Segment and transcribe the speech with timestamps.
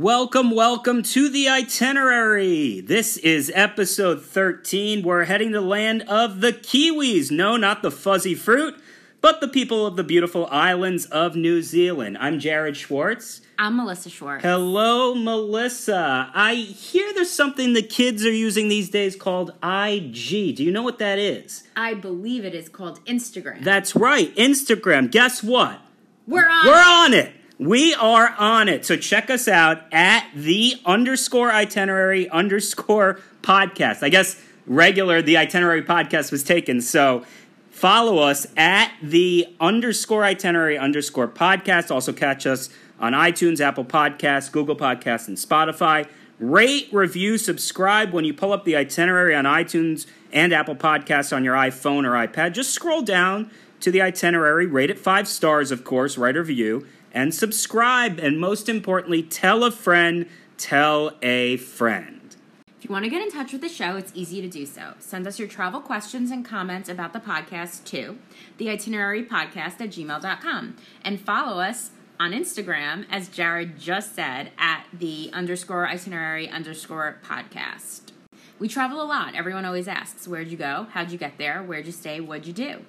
[0.00, 2.80] Welcome, welcome to the itinerary.
[2.80, 5.02] This is episode 13.
[5.02, 7.30] We're heading to the land of the Kiwis.
[7.30, 8.80] No, not the fuzzy fruit,
[9.20, 12.16] but the people of the beautiful islands of New Zealand.
[12.18, 13.42] I'm Jared Schwartz.
[13.58, 14.42] I'm Melissa Schwartz.
[14.42, 16.30] Hello, Melissa.
[16.32, 20.56] I hear there's something the kids are using these days called IG.
[20.56, 21.64] Do you know what that is?
[21.76, 23.62] I believe it is called Instagram.
[23.62, 25.10] That's right, Instagram.
[25.10, 25.78] Guess what?
[26.26, 26.66] We're on.
[26.66, 27.34] We're on it.
[27.60, 28.86] We are on it.
[28.86, 34.02] So check us out at the underscore itinerary underscore podcast.
[34.02, 36.80] I guess regular, the itinerary podcast was taken.
[36.80, 37.22] So
[37.70, 41.90] follow us at the underscore itinerary underscore podcast.
[41.90, 46.08] Also catch us on iTunes, Apple Podcasts, Google Podcasts, and Spotify.
[46.38, 51.44] Rate, review, subscribe when you pull up the itinerary on iTunes and Apple Podcasts on
[51.44, 52.54] your iPhone or iPad.
[52.54, 56.86] Just scroll down to the itinerary, rate it five stars, of course, write a review,
[57.12, 58.18] and subscribe.
[58.18, 60.26] And most importantly, tell a friend,
[60.56, 62.36] tell a friend.
[62.78, 64.94] If you want to get in touch with the show, it's easy to do so.
[65.00, 68.18] Send us your travel questions and comments about the podcast to
[68.56, 74.84] the itinerary podcast at gmail.com and follow us on Instagram, as Jared just said, at
[74.92, 78.12] the underscore itinerary underscore podcast.
[78.58, 79.34] We travel a lot.
[79.34, 80.86] Everyone always asks, Where'd you go?
[80.92, 81.62] How'd you get there?
[81.62, 82.20] Where'd you stay?
[82.20, 82.84] What'd you do?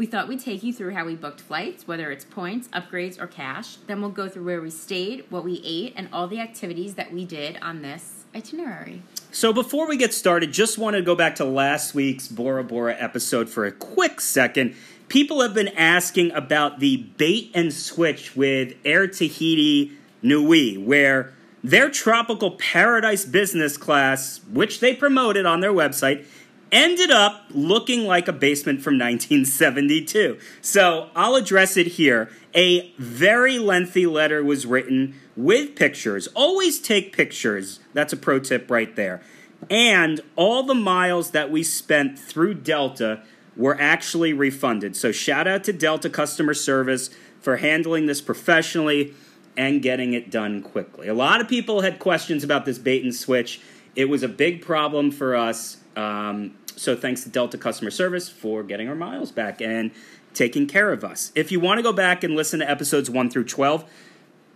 [0.00, 3.26] We thought we'd take you through how we booked flights, whether it's points, upgrades, or
[3.26, 3.76] cash.
[3.86, 7.12] Then we'll go through where we stayed, what we ate, and all the activities that
[7.12, 9.02] we did on this itinerary.
[9.30, 12.96] So before we get started, just want to go back to last week's Bora Bora
[12.98, 14.74] episode for a quick second.
[15.08, 21.90] People have been asking about the bait and switch with Air Tahiti Nui, where their
[21.90, 26.24] tropical paradise business class, which they promoted on their website,
[26.72, 30.38] ended up looking like a basement from 1972.
[30.60, 32.30] So I'll address it here.
[32.54, 36.26] A very lengthy letter was written with pictures.
[36.28, 37.80] Always take pictures.
[37.92, 39.22] That's a pro tip right there.
[39.68, 43.22] And all the miles that we spent through Delta
[43.56, 44.96] were actually refunded.
[44.96, 49.14] So shout out to Delta customer service for handling this professionally
[49.56, 51.08] and getting it done quickly.
[51.08, 53.60] A lot of people had questions about this bait and switch.
[53.96, 55.78] It was a big problem for us.
[55.96, 59.90] Um, so thanks to Delta customer service for getting our miles back and
[60.32, 61.30] taking care of us.
[61.34, 63.84] If you want to go back and listen to episodes 1 through 12,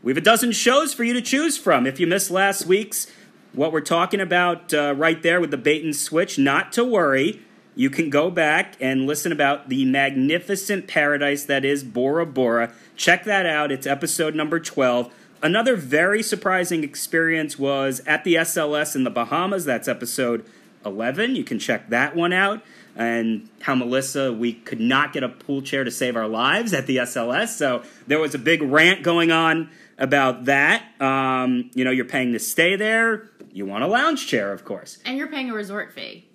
[0.03, 1.87] we have a dozen shows for you to choose from.
[1.87, 3.09] If you missed last week's,
[3.53, 7.43] what we're talking about uh, right there with the bait and switch, not to worry.
[7.77, 12.73] You can go back and listen about the magnificent paradise that is Bora Bora.
[12.97, 13.71] Check that out.
[13.71, 15.13] It's episode number 12.
[15.43, 19.67] Another very surprising experience was at the SLS in the Bahamas.
[19.67, 20.47] That's episode
[20.85, 21.37] 11.
[21.37, 22.63] You can check that one out.
[22.97, 26.87] And how Melissa, we could not get a pool chair to save our lives at
[26.87, 27.49] the SLS.
[27.49, 30.85] So there was a big rant going on about that.
[31.01, 33.31] Um, you know, you're paying to stay there.
[33.53, 34.99] You want a lounge chair, of course.
[35.05, 36.29] And you're paying a resort fee.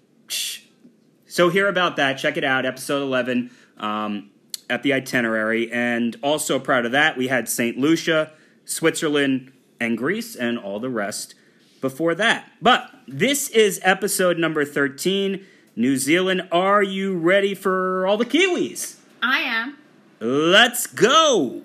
[1.27, 2.17] So hear about that.
[2.17, 4.29] Check it out, episode 11 um,
[4.69, 5.71] at the itinerary.
[5.71, 7.77] And also proud of that, we had St.
[7.77, 8.31] Lucia,
[8.65, 11.35] Switzerland, and Greece, and all the rest
[11.81, 12.51] before that.
[12.61, 15.45] But this is episode number 13.
[15.75, 18.97] New Zealand, are you ready for all the Kiwis?
[19.21, 19.77] I am.
[20.19, 21.61] Let's go!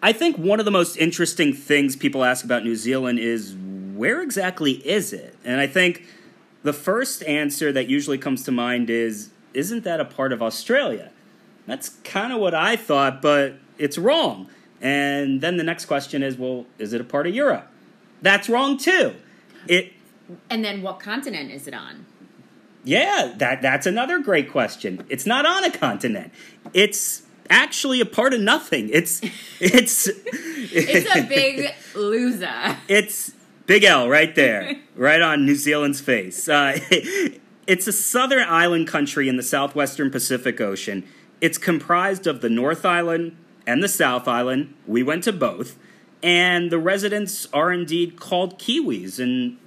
[0.00, 3.56] I think one of the most interesting things people ask about New Zealand is
[3.94, 5.34] where exactly is it?
[5.44, 6.06] And I think
[6.62, 11.10] the first answer that usually comes to mind is isn't that a part of Australia?
[11.68, 14.48] That's kind of what I thought, but it's wrong.
[14.80, 17.68] And then the next question is well, is it a part of Europe?
[18.22, 19.14] That's wrong too.
[19.66, 19.92] It
[20.48, 22.06] And then what continent is it on?
[22.84, 25.04] Yeah, that that's another great question.
[25.10, 26.32] It's not on a continent.
[26.72, 28.88] It's actually a part of nothing.
[28.90, 29.20] It's
[29.60, 32.78] it's It's a big loser.
[32.88, 33.32] It's
[33.66, 36.48] Big L right there, right on New Zealand's face.
[36.48, 36.78] Uh,
[37.66, 41.06] it's a southern island country in the southwestern Pacific Ocean.
[41.40, 43.36] It's comprised of the North Island
[43.66, 44.74] and the South Island.
[44.86, 45.78] We went to both.
[46.22, 49.20] And the residents are indeed called Kiwis.
[49.20, 49.58] And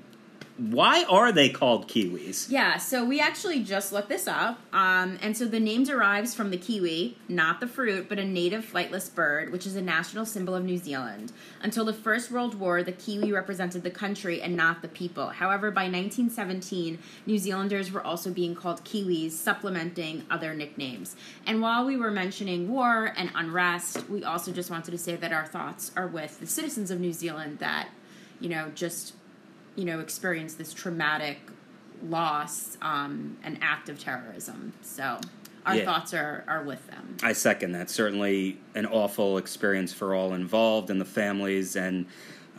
[0.58, 2.50] why are they called Kiwis?
[2.50, 4.60] Yeah, so we actually just looked this up.
[4.74, 8.66] Um, and so the name derives from the kiwi, not the fruit, but a native
[8.66, 11.32] flightless bird, which is a national symbol of New Zealand.
[11.62, 15.30] Until the First World War, the kiwi represented the country and not the people.
[15.30, 21.16] However, by 1917, New Zealanders were also being called Kiwis, supplementing other nicknames.
[21.46, 25.34] And while we were mentioning war and unrest, we also just wanted to say that
[25.34, 27.90] our thoughts are with the citizens of New Zealand that,
[28.40, 29.14] you know, just
[29.76, 31.40] you know, experience this traumatic
[32.08, 34.74] loss um, and act of terrorism.
[34.82, 35.20] So,
[35.66, 35.86] our Yeah.
[35.86, 37.18] thoughts are, are with them.
[37.22, 37.90] I second that.
[37.90, 41.76] Certainly an awful experience for all involved and the families.
[41.76, 42.08] And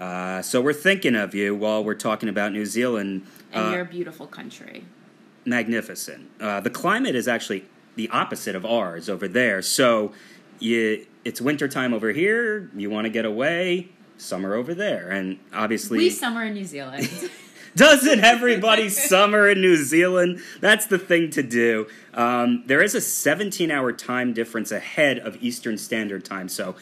[0.01, 3.27] uh, so we're thinking of you while we're talking about New Zealand.
[3.53, 4.85] And Uh, you're a beautiful country.
[5.45, 6.31] magnificent.
[6.41, 7.65] Uh, the climate is actually
[7.97, 9.61] the opposite of ours over there.
[9.63, 10.13] So
[10.61, 12.71] you, it's wintertime over here.
[12.77, 13.89] You want to get away.
[14.23, 15.11] Summer over there.
[15.11, 15.99] And obviously.
[15.99, 17.09] We summer in New Zealand.
[17.75, 20.41] Doesn't everybody summer in New Zealand?
[20.61, 21.87] That's the thing to do.
[22.13, 26.75] Um, there is a 17 hour time difference ahead of Eastern Standard Time, so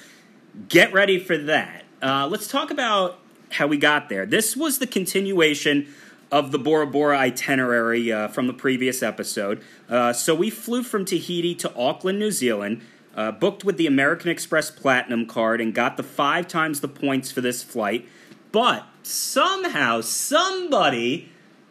[0.69, 1.85] get ready for that.
[2.03, 3.21] Uh, let's talk about
[3.51, 4.27] how we got there.
[4.27, 5.93] This was the continuation
[6.33, 9.63] of the Bora Bora itinerary uh, from the previous episode.
[9.89, 12.83] Uh, so we flew from Tahiti to Auckland, New Zealand.
[13.15, 17.33] Uh, booked with the American Express Platinum card and got the five times the points
[17.33, 18.07] for this flight.
[18.53, 21.31] But somehow somebody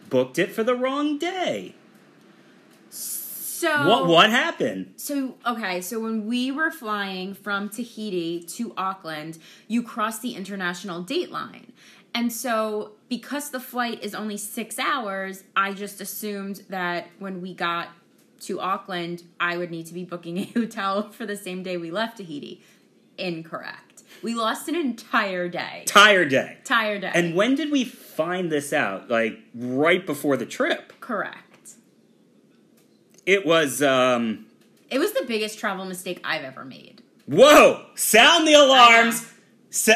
[0.10, 1.76] booked it for the wrong day.
[2.90, 4.94] so What what happened?
[4.98, 9.38] So okay, so when we were flying from Tahiti to Auckland,
[9.68, 11.72] you cross the international date line.
[12.14, 17.54] And so because the flight is only 6 hours, I just assumed that when we
[17.54, 17.90] got
[18.42, 21.92] to Auckland, I would need to be booking a hotel for the same day we
[21.92, 22.62] left Tahiti.
[23.18, 24.04] Incorrect.
[24.24, 25.84] We lost an entire day.
[25.86, 26.56] Tire day.
[26.60, 27.12] Entire day.
[27.14, 29.10] And when did we find this out?
[29.10, 30.94] Like right before the trip.
[31.00, 31.72] correct.
[33.26, 34.46] It was um
[34.90, 37.02] It was the biggest travel mistake I've ever made.
[37.28, 39.32] whoa, sound the alarms.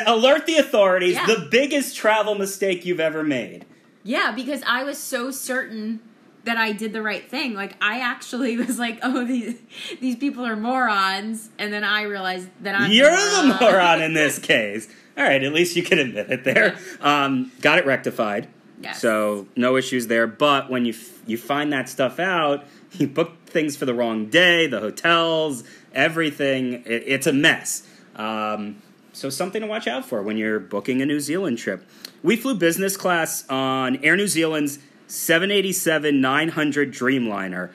[0.06, 1.16] Alert the authorities.
[1.16, 1.26] Yeah.
[1.26, 3.66] The biggest travel mistake you've ever made.
[4.04, 6.00] Yeah, because I was so certain
[6.44, 7.54] that I did the right thing.
[7.54, 9.56] Like I actually was like, "Oh, these
[10.00, 14.40] these people are morons," and then I realized that I'm You're the moron in this
[14.40, 14.88] case.
[15.18, 16.78] All right, at least you can admit it there.
[17.00, 18.48] Um, got it rectified.
[18.82, 19.00] Yes.
[19.00, 20.28] So no issues there.
[20.28, 24.28] But when you f- you find that stuff out, you book things for the wrong
[24.28, 25.64] day, the hotels,
[25.94, 26.84] everything.
[26.86, 27.88] It, it's a mess.
[28.16, 28.82] Um,
[29.14, 31.86] so something to watch out for when you're booking a New Zealand trip.
[32.24, 37.70] We flew business class on Air New Zealand's 787 900 Dreamliner.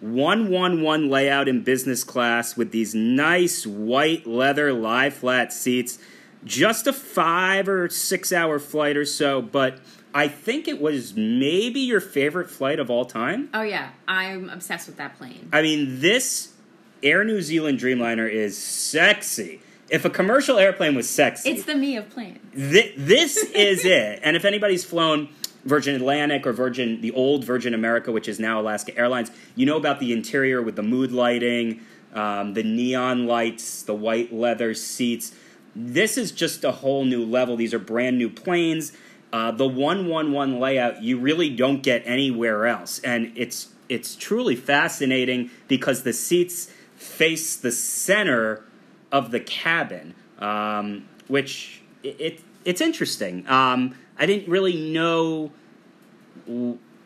[0.00, 5.98] 111 layout in business class with these nice white leather lie flat seats.
[6.44, 9.78] Just a five or six hour flight or so, but
[10.12, 13.48] I think it was maybe your favorite flight of all time.
[13.54, 15.48] Oh yeah, I'm obsessed with that plane.
[15.52, 16.52] I mean, this
[17.00, 19.60] Air New Zealand Dreamliner is sexy.
[19.88, 22.40] If a commercial airplane was sexy, It's the me of planes.
[22.54, 24.18] Thi- this is it.
[24.24, 25.28] And if anybody's flown
[25.64, 29.76] Virgin Atlantic or Virgin, the old Virgin America, which is now Alaska Airlines, you know
[29.76, 31.80] about the interior with the mood lighting,
[32.14, 35.34] um, the neon lights, the white leather seats.
[35.74, 37.56] This is just a whole new level.
[37.56, 38.92] These are brand new planes.
[39.32, 45.50] Uh, the 111 layout you really don't get anywhere else, and it's it's truly fascinating
[45.68, 48.64] because the seats face the center
[49.10, 53.48] of the cabin, um, which it, it it's interesting.
[53.48, 55.50] Um, I didn't really know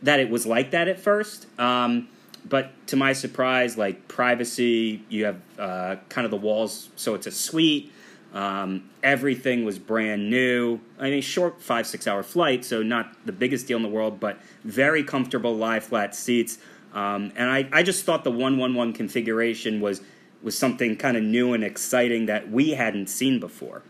[0.02, 2.08] that it was like that at first, um,
[2.46, 7.26] but to my surprise, like privacy, you have uh, kind of the walls, so it's
[7.26, 7.90] a suite.
[8.34, 10.78] Um, everything was brand new.
[10.98, 14.20] I mean, short five six hour flight, so not the biggest deal in the world,
[14.20, 16.58] but very comfortable lie flat seats.
[16.92, 20.02] Um, and I, I just thought the one one one configuration was
[20.42, 23.80] was something kind of new and exciting that we hadn't seen before.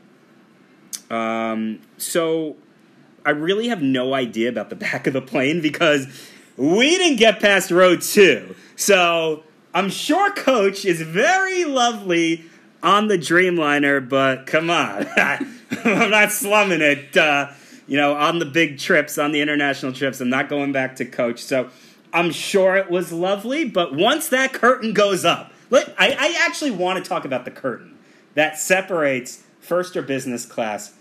[1.10, 2.56] Um, so
[3.26, 6.06] I really have no idea about the back of the plane because
[6.56, 8.54] we didn't get past row two.
[8.76, 9.42] So
[9.74, 12.44] I'm sure Coach is very lovely
[12.82, 17.16] on the Dreamliner, but come on, I'm not slumming it.
[17.16, 17.50] Uh,
[17.88, 21.04] you know, on the big trips, on the international trips, I'm not going back to
[21.04, 21.40] Coach.
[21.42, 21.70] So
[22.12, 26.70] I'm sure it was lovely, but once that curtain goes up, let, I, I actually
[26.70, 27.96] want to talk about the curtain
[28.34, 30.94] that separates first or business class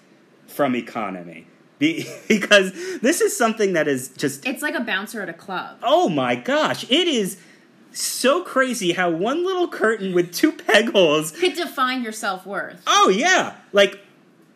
[0.47, 1.47] from economy.
[1.79, 5.77] Be, because this is something that is just It's like a bouncer at a club.
[5.83, 7.37] oh my gosh, it is
[7.91, 11.31] so crazy how one little curtain with two peg holes.
[11.31, 12.81] Could define your self worth.
[12.87, 13.99] Oh yeah, like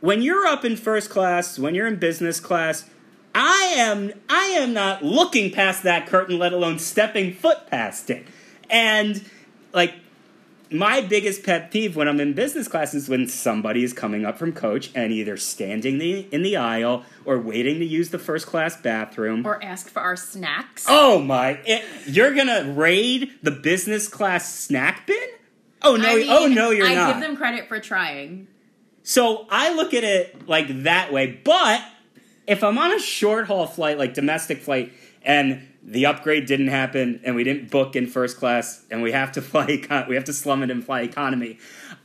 [0.01, 2.85] when you're up in first class, when you're in business class,
[3.35, 8.25] I am I am not looking past that curtain, let alone stepping foot past it.
[8.69, 9.23] And
[9.73, 9.93] like
[10.71, 14.37] my biggest pet peeve when I'm in business class is when somebody is coming up
[14.37, 18.45] from coach and either standing the, in the aisle or waiting to use the first
[18.45, 19.45] class bathroom.
[19.45, 20.85] Or ask for our snacks.
[20.87, 21.59] Oh my!
[21.65, 25.17] It, you're gonna raid the business class snack bin?
[25.81, 26.07] Oh no!
[26.07, 26.69] I oh, mean, oh no!
[26.71, 27.09] You're I not.
[27.09, 28.47] I give them credit for trying.
[29.03, 31.39] so I look at it like that way.
[31.43, 31.81] But
[32.47, 34.91] if I'm on a short haul flight, like domestic flight,
[35.23, 39.31] and the upgrade didn't happen, and we didn't book in first class, and we have
[39.33, 39.65] to fly.
[40.07, 41.57] We have to slum it and fly economy.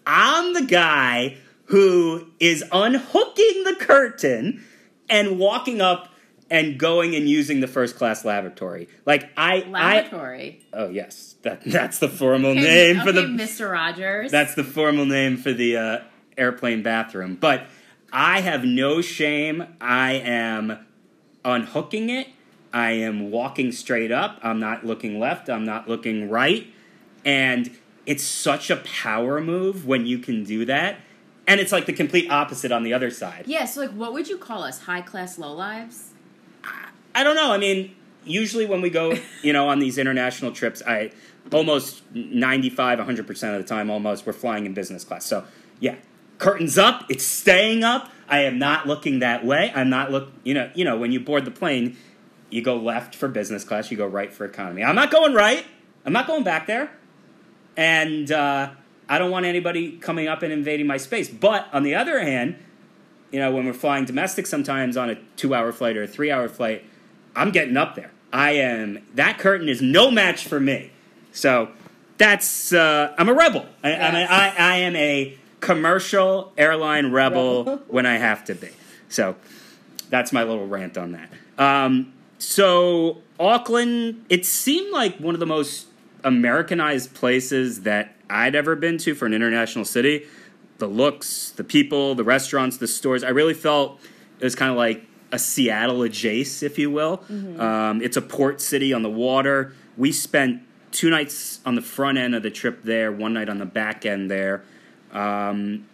[0.07, 4.63] I'm the guy who is unhooking the curtain
[5.09, 6.11] and walking up
[6.51, 8.87] and going and using the first class lavatory.
[9.07, 10.61] Like I, Lavatory.
[10.73, 13.73] I oh yes, that that's the formal Okay, name for the Mr.
[13.73, 14.31] Rogers.
[14.31, 15.99] that's the formal name for the uh,
[16.37, 17.37] airplane bathroom.
[17.41, 17.67] But
[18.13, 19.67] I have no shame.
[19.81, 20.87] I am
[21.45, 22.29] unhooking it.
[22.75, 24.41] I am walking straight up.
[24.43, 25.49] I'm not looking left.
[25.49, 26.67] I'm not looking right.
[27.25, 27.71] And
[28.05, 30.97] it's such a power move when you can do that.
[31.47, 33.45] And it's like the complete opposite on the other side.
[33.47, 33.65] yeah.
[33.65, 34.81] So like, what would you call us?
[34.81, 36.11] High class low lives.
[37.15, 37.53] I don't know.
[37.53, 41.13] I mean, usually when we go, you know, on these international trips, I
[41.53, 45.25] almost 95, 100% of the time almost we're flying in business class.
[45.27, 45.45] So,
[45.79, 45.95] yeah,
[46.39, 48.11] curtains up, it's staying up.
[48.29, 49.71] I am not looking that way.
[49.75, 51.97] I'm not look, you know, you know, when you board the plane,
[52.55, 54.85] you go left for business class, you go right for economy.
[54.85, 55.67] I'm not going right.
[56.05, 56.89] I'm not going back there.
[57.77, 58.71] And uh,
[59.09, 61.29] I don't want anybody coming up and invading my space.
[61.29, 62.55] But on the other hand,
[63.33, 66.31] you know, when we're flying domestic sometimes on a two hour flight or a three
[66.31, 66.85] hour flight,
[67.35, 68.13] I'm getting up there.
[68.33, 70.93] I am, that curtain is no match for me.
[71.33, 71.71] So
[72.19, 73.67] that's, uh, I'm a rebel.
[73.83, 74.31] I, I, Yes.
[74.31, 77.83] I, I am a commercial airline rebel Rebel.
[77.89, 78.69] when I have to be.
[79.09, 79.35] So
[80.09, 81.33] that's my little rant on that.
[81.59, 82.13] Um,
[82.45, 85.87] so Auckland, it seemed like one of the most
[86.23, 90.27] Americanized places that I'd ever been to for an international city.
[90.79, 93.25] The looks, the people, the restaurants, the stores.
[93.25, 94.01] I really felt
[94.39, 97.25] it was kind of like a Seattle adjace, if you will.
[97.61, 99.73] Um, it's a port city on the water.
[99.97, 103.59] We spent two nights on the front end of the trip there, one night on
[103.59, 104.63] the back end there.
[105.13, 105.87] Um,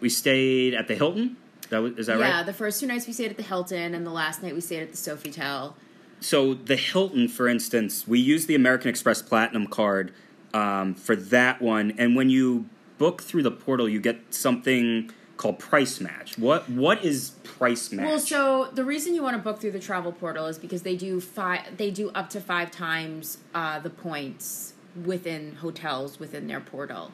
[0.00, 1.36] we stayed at the Hilton.
[1.70, 2.24] That was, is that yeah.
[2.24, 2.28] right?
[2.38, 4.60] Yeah, the first two nights we stayed at the Hilton, and the last night we
[4.60, 5.74] stayed at the Sofitel.
[6.20, 10.12] So the Hilton, for instance, we use the American Express Platinum card
[10.52, 12.66] um, for that one, and when you
[12.98, 16.36] book through the portal, you get something called Price Match.
[16.36, 18.06] What what is Price Match?
[18.06, 20.96] Well, so the reason you want to book through the travel portal is because they
[20.96, 21.76] do five.
[21.76, 27.12] They do up to five times uh, the points within hotels within their portal,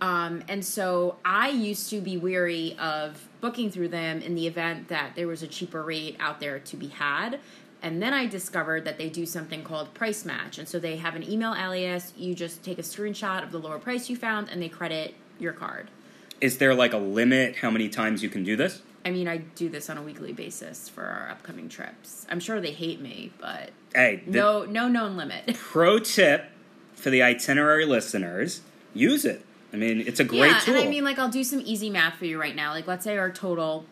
[0.00, 4.88] um, and so I used to be weary of booking through them in the event
[4.88, 7.38] that there was a cheaper rate out there to be had.
[7.82, 10.58] And then I discovered that they do something called price match.
[10.58, 12.12] And so they have an email alias.
[12.16, 15.52] You just take a screenshot of the lower price you found and they credit your
[15.52, 15.90] card.
[16.40, 18.82] is there like a limit how many times you can do this?
[19.04, 22.26] I mean, I do this on a weekly basis for our upcoming trips.
[22.28, 25.54] I'm sure they hate me, but Hey, no, no known limit.
[25.58, 26.46] pro tip
[26.94, 28.62] for the itinerary listeners:
[28.94, 29.44] use it.
[29.72, 30.74] I mean, it's a great yeah, tool.
[30.74, 32.72] and I mean, like, I'll do some easy math for you right now.
[32.72, 33.84] Like, let's say our total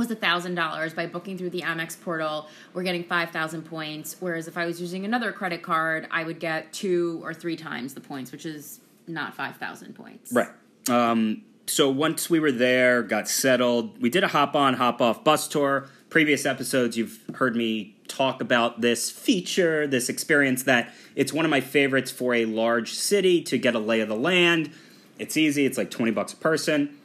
[0.00, 2.48] was a thousand dollars by booking through the Amex portal.
[2.74, 4.16] We're getting five thousand points.
[4.18, 7.94] Whereas if I was using another credit card, I would get two or three times
[7.94, 10.32] the points, which is not five thousand points.
[10.32, 10.48] Right.
[10.88, 15.22] Um, so once we were there, got settled, we did a hop on, hop off
[15.22, 15.88] bus tour.
[16.08, 21.50] Previous episodes, you've heard me talk about this feature, this experience that it's one of
[21.50, 24.72] my favorites for a large city to get a lay of the land.
[25.20, 26.98] It's easy, it's like 20 bucks a person.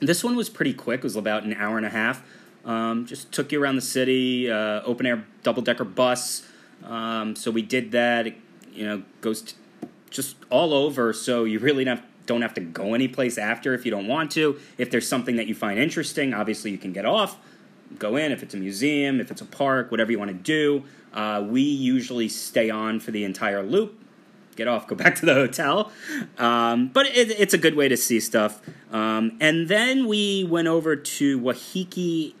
[0.00, 2.22] This one was pretty quick, it was about an hour and a half.
[2.64, 6.46] Um, just took you around the city, uh, open air double decker bus.
[6.84, 8.26] Um, so we did that.
[8.26, 8.36] It,
[8.72, 9.54] you know, goes
[10.10, 11.12] just all over.
[11.12, 14.30] So you really don't have, don't have to go anyplace after if you don't want
[14.32, 14.58] to.
[14.78, 17.38] If there's something that you find interesting, obviously you can get off,
[17.98, 18.32] go in.
[18.32, 20.84] If it's a museum, if it's a park, whatever you want to do.
[21.12, 23.98] Uh, we usually stay on for the entire loop.
[24.56, 25.90] Get off, go back to the hotel.
[26.38, 28.60] Um, but it, it's a good way to see stuff.
[28.92, 32.34] Um, and then we went over to Waiheke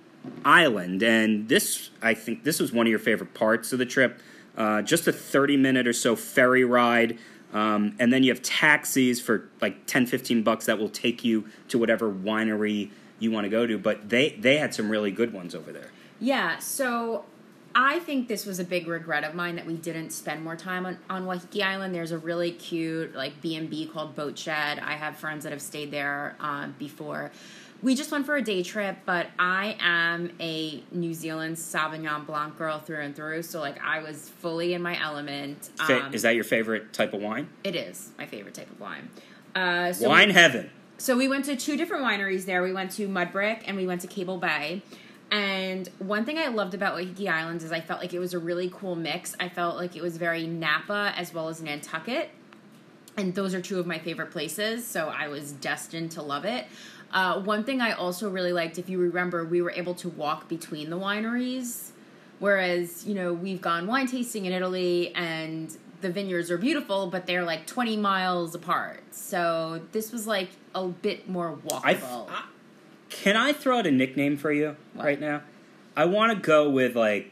[0.44, 4.20] Island, and this I think this was one of your favorite parts of the trip.
[4.56, 7.18] Uh, just a 30 minute or so ferry ride.
[7.52, 11.46] Um, and then you have taxis for like 10, 15 bucks that will take you
[11.68, 13.78] to whatever winery you want to go to.
[13.78, 15.90] But they, they had some really good ones over there.
[16.20, 17.24] Yeah, so
[17.74, 20.86] I think this was a big regret of mine that we didn't spend more time
[20.86, 21.94] on, on Waiheke Island.
[21.94, 24.78] There's a really cute like B and B called Boat Shed.
[24.80, 27.30] I have friends that have stayed there um, before.
[27.82, 32.58] We just went for a day trip, but I am a New Zealand Sauvignon Blanc
[32.58, 33.42] girl through and through.
[33.42, 35.70] So like I was fully in my element.
[35.80, 37.48] Um, Is that your favorite type of wine?
[37.64, 39.08] it is my favorite type of wine.
[39.54, 40.70] Uh, so wine we- heaven.
[40.98, 42.62] so we went to two different wineries there.
[42.62, 44.82] We went to Mudbrick and we went to Cable Bay.
[45.30, 48.38] And one thing I loved about Waiheke Islands is I felt like it was a
[48.38, 49.34] really cool mix.
[49.38, 52.30] I felt like it was very Napa as well as Nantucket.
[53.16, 56.66] And those are two of my favorite places, so I was destined to love it.
[57.12, 60.48] Uh, one thing I also really liked, if you remember, we were able to walk
[60.48, 61.90] between the wineries.
[62.38, 67.26] Whereas, you know, we've gone wine tasting in Italy and the vineyards are beautiful, but
[67.26, 69.02] they're like 20 miles apart.
[69.10, 72.30] So this was like a bit more walkable.
[72.30, 72.44] I-
[73.10, 75.04] can I throw out a nickname for you What?
[75.04, 75.42] right now?
[75.96, 77.30] I want to go with like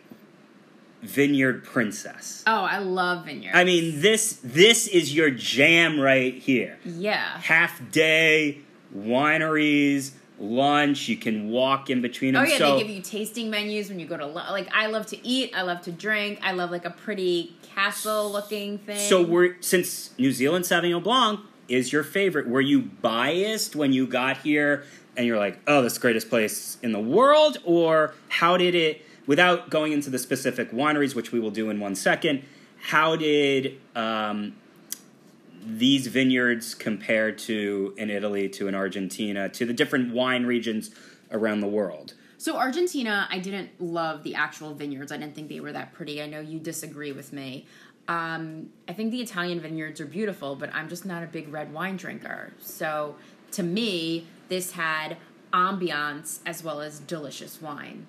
[1.02, 2.42] Vineyard Princess.
[2.46, 3.52] oh, I love Vineyard.
[3.54, 6.78] I mean, this this is your jam right here.
[6.84, 7.38] yeah.
[7.40, 8.58] Half day
[8.96, 11.08] wineries, lunch.
[11.08, 12.44] You can walk in between them.
[12.44, 14.68] Oh yeah, so, they give you tasting menus when you go to like.
[14.74, 15.52] I love to eat.
[15.54, 16.40] I love to drink.
[16.42, 18.98] I love like a pretty castle looking thing.
[18.98, 24.06] So we're since New Zealand Sauvignon Blanc is your favorite, were you biased when you
[24.06, 24.84] got here
[25.18, 27.58] and you're like, oh, this greatest place in the world?
[27.64, 31.80] Or how did it, without going into the specific wineries, which we will do in
[31.80, 32.44] one second,
[32.80, 34.54] how did um,
[35.66, 40.92] these vineyards compare to in Italy, to in Argentina, to the different wine regions
[41.32, 42.14] around the world?
[42.38, 45.10] So Argentina, I didn't love the actual vineyards.
[45.10, 46.22] I didn't think they were that pretty.
[46.22, 47.66] I know you disagree with me.
[48.06, 51.72] Um, I think the Italian vineyards are beautiful, but I'm just not a big red
[51.72, 52.52] wine drinker.
[52.60, 53.16] So
[53.50, 55.16] to me, this had
[55.52, 58.06] ambiance as well as delicious wine.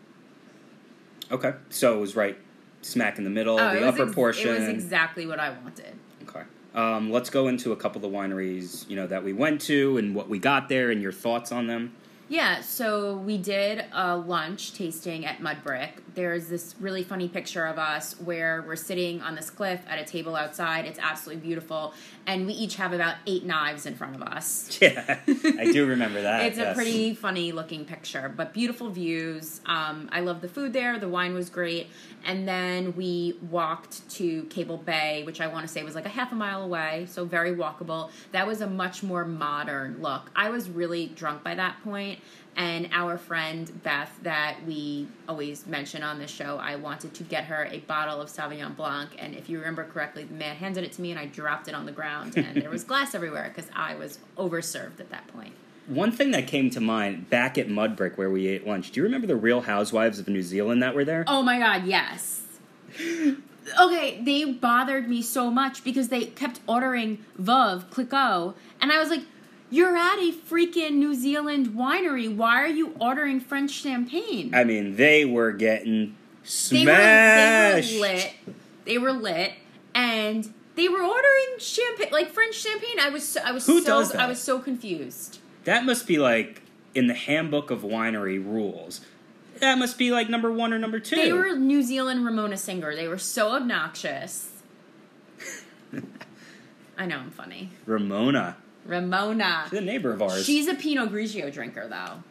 [1.32, 2.38] Okay, so it was right
[2.82, 4.56] smack in the middle, Oh, the upper ex- portion.
[4.56, 5.94] It was exactly what I wanted.
[6.24, 6.44] Okay.
[6.74, 9.98] Um, let's go into a couple of the wineries, you know, that we went to
[9.98, 11.94] and what we got there and your thoughts on them.
[12.30, 15.94] Yeah, so we did a lunch tasting at Mudbrick.
[16.14, 20.04] There's this really funny picture of us where we're sitting on this cliff at a
[20.04, 20.86] table outside.
[20.86, 21.94] It's absolutely beautiful.
[22.28, 24.80] And we each have about eight knives in front of us.
[24.90, 26.42] Yeah, I do remember that.
[26.50, 29.60] It's a pretty funny looking picture, but beautiful views.
[29.66, 30.98] Um, I love the food there.
[31.00, 31.88] The wine was great.
[32.26, 36.10] And then we walked to Cable Bay, which I want to say was like a
[36.10, 38.12] half a mile away, so very walkable.
[38.32, 40.30] That was a much more modern look.
[40.36, 42.19] I was really drunk by that point,
[42.56, 47.46] and our friend Beth, that we always mention on this show, I wanted to get
[47.46, 49.12] her a bottle of Sauvignon Blanc.
[49.18, 51.74] And if you remember correctly, the man handed it to me, and I dropped it
[51.74, 55.54] on the ground, and there was glass everywhere because I was overserved at that point.
[55.88, 58.92] One thing that came to mind back at Mudbrick where we ate lunch.
[58.92, 61.24] Do you remember the Real Housewives of New Zealand that were there?
[61.28, 62.42] Oh my god, yes.
[63.80, 69.10] Okay, they bothered me so much because they kept ordering Veuve Clicquot, and I was
[69.10, 69.22] like,
[69.70, 72.34] "You're at a freaking New Zealand winery.
[72.34, 76.16] Why are you ordering French champagne?" I mean, they were getting
[76.70, 77.94] they were, they smashed.
[77.96, 78.34] were lit.
[78.86, 79.54] They were lit,
[79.94, 83.00] and they were ordering champagne, like French champagne.
[83.00, 84.22] I was, so, I was Who so, does that?
[84.22, 85.40] I was so confused.
[85.66, 86.62] That must be like
[86.96, 89.02] in the handbook of winery rules.
[89.60, 91.18] That must be like number one or number two.
[91.18, 92.96] They were New Zealand Ramona Singer.
[92.96, 94.52] They were so obnoxious.
[96.98, 97.72] I know I'm funny.
[97.86, 98.58] Ramona,
[98.90, 99.66] Ramona.
[99.70, 100.46] She's a neighbor of ours.
[100.46, 102.24] She's a Pinot Grigio drinker, though.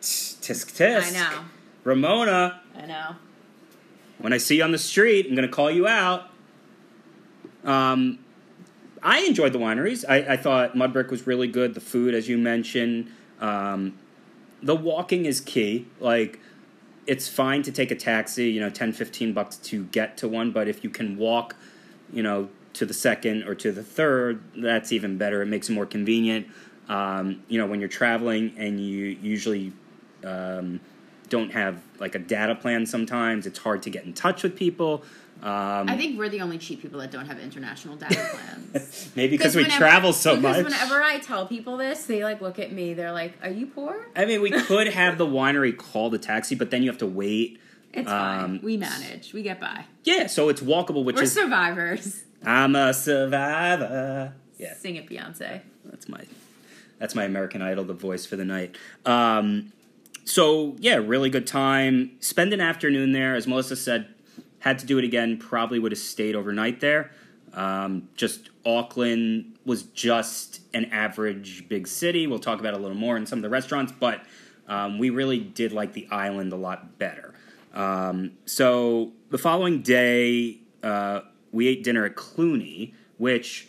[0.00, 1.08] tisk tisk.
[1.08, 1.44] I know.
[1.84, 3.16] Ramona, I know.
[4.18, 6.30] when I see you on the street, I'm going to call you out.
[7.64, 8.18] Um,
[9.02, 10.04] I enjoyed the wineries.
[10.08, 11.74] I, I thought Mudbrick was really good.
[11.74, 13.10] The food, as you mentioned,
[13.40, 13.98] um,
[14.62, 15.88] the walking is key.
[15.98, 16.38] Like,
[17.06, 20.52] it's fine to take a taxi, you know, 10, 15 bucks to get to one,
[20.52, 21.56] but if you can walk,
[22.12, 25.42] you know, to the second or to the third, that's even better.
[25.42, 26.46] It makes it more convenient.
[26.88, 29.72] Um, you know, when you're traveling and you usually
[30.24, 30.80] um,
[31.28, 35.02] don't have like a data plan sometimes, it's hard to get in touch with people.
[35.42, 38.14] Um, I think we're the only cheap people that don't have international data
[38.72, 39.10] plans.
[39.16, 40.72] maybe because we whenever- travel so because much.
[40.72, 42.94] whenever I tell people this, they like look at me.
[42.94, 46.54] They're like, "Are you poor?" I mean, we could have the winery call the taxi,
[46.54, 47.58] but then you have to wait.
[47.92, 48.60] It's Um, fine.
[48.62, 49.32] We manage.
[49.32, 49.84] We get by.
[50.04, 52.22] Yeah, so it's walkable, which We're is survivors.
[52.44, 54.34] I'm a survivor.
[54.58, 55.60] Yeah, Sing it, Beyonce.
[55.84, 56.20] that's my
[56.98, 58.76] that's my American Idol, the voice for the night.
[59.04, 59.72] Um,
[60.24, 62.12] so yeah, really good time.
[62.20, 64.08] Spend an afternoon there, as Melissa said.
[64.60, 65.38] Had to do it again.
[65.38, 67.10] Probably would have stayed overnight there.
[67.54, 72.26] Um, just Auckland was just an average big city.
[72.28, 74.22] We'll talk about it a little more in some of the restaurants, but
[74.68, 77.34] um, we really did like the island a lot better.
[77.74, 81.22] Um, so the following day, uh,
[81.52, 83.68] we ate dinner at Clooney, which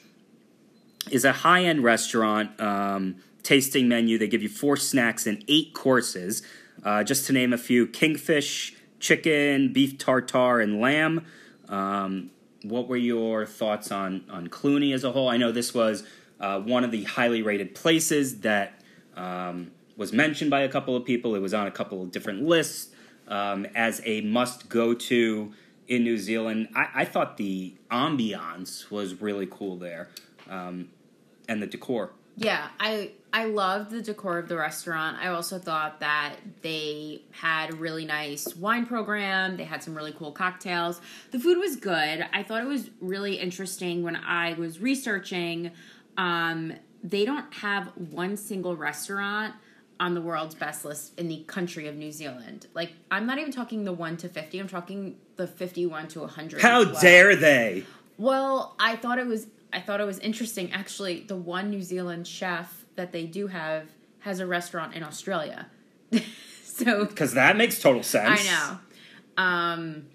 [1.12, 4.17] is a high end restaurant um, tasting menu.
[4.17, 6.41] They give you four snacks and eight courses.
[6.84, 11.26] Uh, just to name a few kingfish, chicken, beef tartare, and lamb.
[11.69, 12.32] Um,
[12.63, 15.30] what were your thoughts on, on Clooney as a whole?
[15.30, 16.04] I know this was
[16.39, 18.82] uh, one of the highly rated places that
[19.15, 21.36] um, was mentioned by a couple of people.
[21.36, 22.93] It was on a couple of different lists
[23.28, 25.54] um, as a must go to
[25.88, 26.69] in New Zealand.
[26.76, 30.10] I, I thought the ambiance was really cool there
[30.50, 30.89] um,
[31.48, 32.12] and the decor.
[32.36, 35.17] Yeah, I I loved the decor of the restaurant.
[35.19, 39.56] I also thought that they had a really nice wine program.
[39.56, 41.00] They had some really cool cocktails.
[41.32, 42.26] The food was good.
[42.34, 45.72] I thought it was really interesting when I was researching.
[46.17, 49.54] Um, they don't have one single restaurant
[50.03, 52.67] on the world's best list in the country of New Zealand.
[52.73, 56.61] Like, I'm not even talking the 1 to 50, I'm talking the 51 to 100.
[56.61, 57.85] How dare they?
[58.17, 62.27] Well, I thought it was I thought it was interesting actually the one New Zealand
[62.27, 63.85] chef that they do have
[64.19, 65.67] has a restaurant in Australia.
[66.63, 68.45] so Because that makes total sense.
[68.45, 68.77] I
[69.37, 69.41] know.
[69.41, 70.05] Um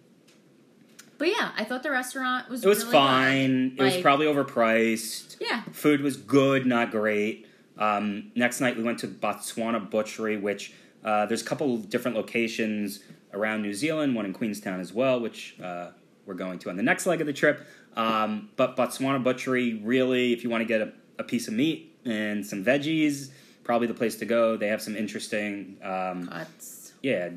[1.16, 3.74] but yeah, I thought the restaurant was It was really fine.
[3.79, 5.38] It was probably overpriced.
[5.40, 5.62] Yeah.
[5.72, 7.48] Food was good, not great.
[7.79, 10.73] Um, next night we went to Botswana Butchery, which
[11.05, 13.01] uh, there's a couple of different locations
[13.33, 15.91] around New Zealand, one in Queenstown as well, which uh,
[16.27, 17.67] we're going to on the next leg of the trip.
[17.97, 21.97] Um, but Botswana Butchery, really, if you want to get a, a piece of meat
[22.05, 23.31] and some veggies,
[23.64, 24.57] probably the place to go.
[24.57, 26.93] They have some interesting, um, Cuts.
[27.03, 27.31] yeah,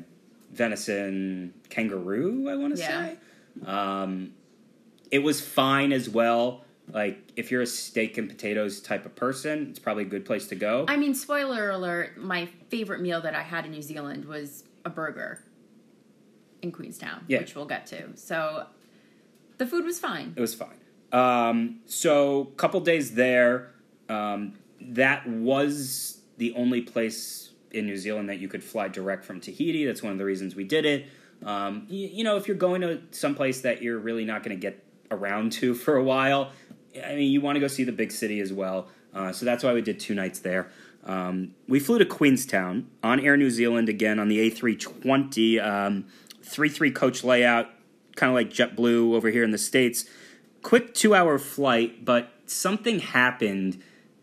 [0.52, 3.08] venison kangaroo, I want to Yeah.
[3.08, 3.16] say.
[3.66, 4.32] Um,
[5.10, 6.64] it was fine as well.
[6.92, 10.46] Like, if you're a steak and potatoes type of person, it's probably a good place
[10.48, 10.84] to go.
[10.88, 14.90] I mean, spoiler alert, my favorite meal that I had in New Zealand was a
[14.90, 15.42] burger
[16.60, 17.38] in Queenstown, Yeah.
[17.40, 18.16] which we'll get to.
[18.16, 18.66] So
[19.58, 20.34] the food was fine.
[20.36, 20.76] It was fine.
[21.12, 23.70] Um, so, couple days there.
[24.08, 29.40] Um, that was the only place in New Zealand that you could fly direct from
[29.40, 29.84] Tahiti.
[29.86, 31.06] That's one of the reasons we did it.
[31.44, 34.56] Um, you, you know, if you're going to some place that you're really not going
[34.56, 36.52] to get around to for a while,
[37.04, 38.88] I mean, you want to go see the big city as well.
[39.14, 40.68] Uh, so that's why we did two nights there.
[41.04, 46.04] Um, we flew to Queenstown on Air New Zealand again on the A320, um,
[46.42, 47.68] 3 3 coach layout,
[48.16, 50.04] kind of like JetBlue over here in the States.
[50.62, 53.82] Quick two hour flight, but something happened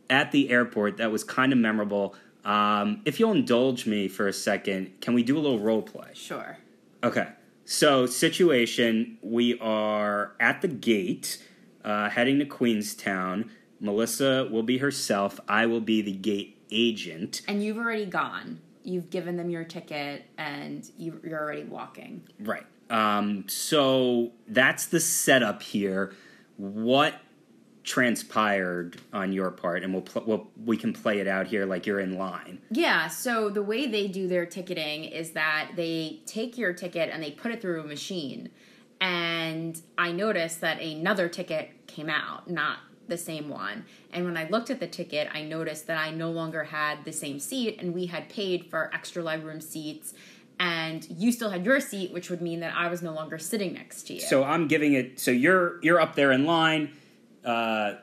[0.10, 2.16] at the airport that was kind of memorable.
[2.46, 6.12] Um, if you'll indulge me for a second, can we do a little role play?
[6.14, 6.58] Sure.
[7.04, 7.28] Okay.
[7.66, 11.44] So, situation we are at the gate,
[11.90, 13.50] uh, heading to Queenstown.
[13.80, 15.40] Melissa will be herself.
[15.48, 17.42] I will be the gate agent.
[17.48, 18.60] And you've already gone.
[18.84, 22.24] You've given them your ticket and you, you're already walking.
[22.40, 22.66] Right.
[22.90, 26.14] Um, so, that's the setup here.
[26.58, 27.16] What
[27.84, 29.84] transpired on your part?
[29.84, 32.62] And we'll, pl- we'll we can play it out here like you're in line.
[32.72, 37.22] Yeah, so the way they do their ticketing is that they take your ticket and
[37.24, 38.50] they put it through a machine.
[39.02, 43.86] And I noticed that another ticket came out, not the same one.
[44.14, 47.12] And when I looked at the ticket, I noticed that I no longer had the
[47.12, 50.14] same seat and we had paid for extra legroom seats
[50.60, 53.74] and you still had your seat, which would mean that I was no longer sitting
[53.74, 54.20] next to you.
[54.20, 55.20] So I'm giving it.
[55.20, 56.92] So you're you're up there in line.
[57.46, 57.94] Uh,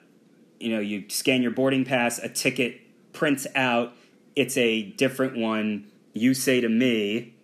[0.58, 2.18] you know, you scan your boarding pass.
[2.18, 2.80] A ticket
[3.12, 3.92] prints out.
[4.34, 5.86] It's a different one.
[6.14, 7.34] You say to me,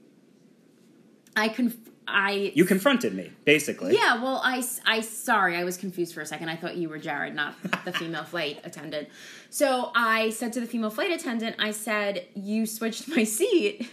[1.37, 3.95] I conf- I you confronted me, basically.
[3.95, 6.49] Yeah, well, I I sorry, I was confused for a second.
[6.49, 9.09] I thought you were Jared, not the female flight attendant.
[9.51, 13.91] So I said to the female flight attendant, I said, "You switched my seat,"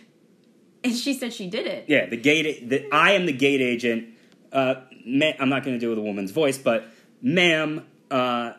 [0.83, 1.85] and she said she did it.
[1.87, 2.07] Yeah.
[2.07, 2.69] The gate.
[2.69, 4.09] The, I am the gate agent.
[4.51, 6.85] Uh, ma- I'm not going to do it with a woman's voice, but
[7.21, 8.53] ma'am, uh,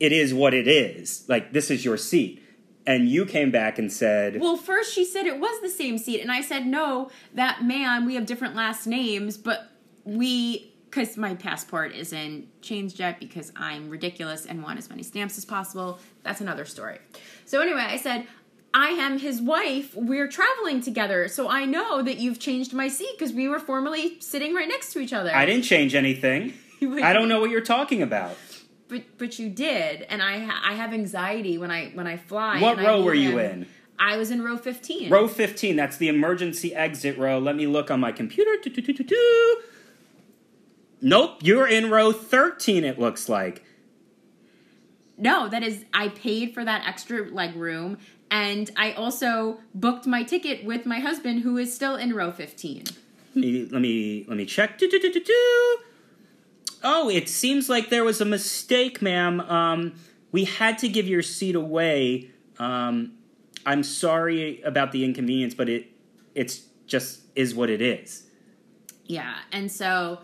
[0.00, 1.24] it is what it is.
[1.28, 2.42] Like this is your seat,
[2.88, 6.22] and you came back and said, Well, first she said it was the same seat,
[6.22, 8.06] and I said, "No, that man.
[8.06, 9.70] We have different last names, but
[10.04, 15.36] we." Because my passport isn't changed yet because I'm ridiculous and want as many stamps
[15.36, 15.98] as possible.
[16.22, 16.98] That's another story.
[17.44, 18.26] So anyway, I said,
[18.72, 19.94] I am his wife.
[19.94, 24.18] We're traveling together, so I know that you've changed my seat because we were formerly
[24.20, 25.30] sitting right next to each other.
[25.36, 26.54] "I didn't change anything.
[26.80, 28.34] I don't know what you're talking about."
[28.88, 32.60] But but you did, and I I have anxiety when I when I fly.
[32.60, 33.66] What row were you in?
[33.98, 35.10] I was in row fifteen.
[35.10, 37.38] Row 15, that's the emergency exit row.
[37.38, 38.52] Let me look on my computer.
[38.62, 39.62] Do-do-do-do-do.
[41.00, 43.64] Nope, you're in row 13, it looks like.
[45.16, 47.98] No, that is I paid for that extra leg room,
[48.30, 52.84] and I also booked my ticket with my husband, who is still in row fifteen.
[53.34, 54.78] Let me let me, let me check.
[54.78, 55.78] Do-do-do-do-do.
[56.82, 59.40] Oh, it seems like there was a mistake, ma'am.
[59.40, 59.94] Um,
[60.32, 62.30] we had to give your seat away.
[62.58, 63.12] Um,
[63.66, 65.88] I'm sorry about the inconvenience, but it
[66.34, 68.24] it's just is what it is.
[69.06, 70.20] Yeah, and so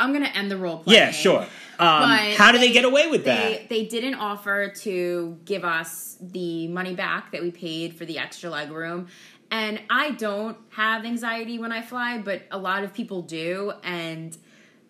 [0.00, 0.94] I'm gonna end the role play.
[0.94, 1.42] Yeah, sure.
[1.78, 3.68] Um, But how do they, get away with that?
[3.68, 8.18] They they didn't offer to give us the money back that we paid for the
[8.18, 9.08] extra leg room.
[9.50, 13.72] And I don't have anxiety when I fly, but a lot of people do.
[13.82, 14.36] And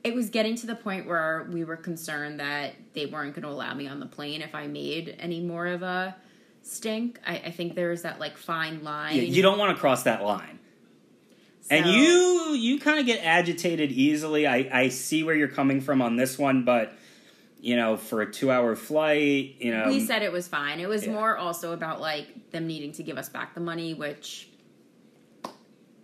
[0.04, 3.48] it was getting to the point where we were concerned that they weren't going to
[3.48, 6.14] allow me on the plane if I made any more of a
[6.62, 7.18] stink.
[7.26, 9.16] I, I think there's that like fine line.
[9.16, 10.58] Yeah, you don't want to cross that line.
[11.70, 14.46] and you you kind of get agitated easily.
[14.46, 16.92] I I see where you're coming from on this one, but
[17.60, 20.80] you know, for a two hour flight, you know, we said it was fine.
[20.80, 21.12] It was Yeah.
[21.12, 24.50] more also about like them needing to give us back the money, which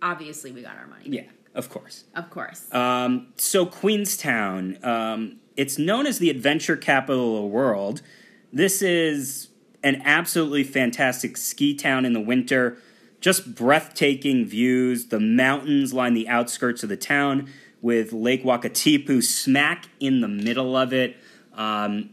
[0.01, 1.03] obviously we got our money.
[1.05, 2.05] yeah, of course.
[2.15, 2.73] Of course.
[2.73, 8.01] Um, so Queenstown, um, it's known as the adventure capital of the world.
[8.53, 9.49] This is
[9.83, 12.77] an absolutely fantastic ski town in the winter.
[13.19, 15.07] Just breathtaking views.
[15.07, 17.49] The mountains line the outskirts of the town,
[17.81, 21.17] with Lake Wakatipu smack in the middle of it.
[21.53, 22.11] Um,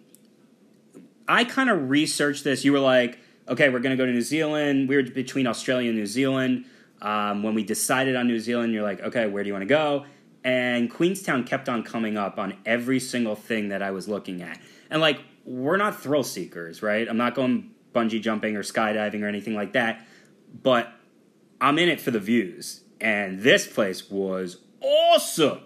[1.29, 2.65] I kind of researched this.
[2.65, 4.89] You were like, okay, we're going to go to New Zealand.
[4.89, 6.65] We were between Australia and New Zealand.
[7.01, 9.67] Um, when we decided on New Zealand, you're like, okay, where do you want to
[9.67, 10.07] go?
[10.45, 14.61] And Queenstown kept on coming up on every single thing that I was looking at.
[14.91, 17.09] And like, we're not thrill seekers, right?
[17.09, 20.07] I'm not going bungee jumping or skydiving or anything like that.
[20.63, 20.93] But
[21.61, 22.83] I'm in it for the views.
[23.01, 25.61] And this place was awesome.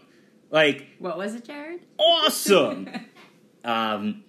[0.51, 1.81] Like, what was it, Jared?
[1.99, 2.89] awesome.
[3.65, 4.25] um,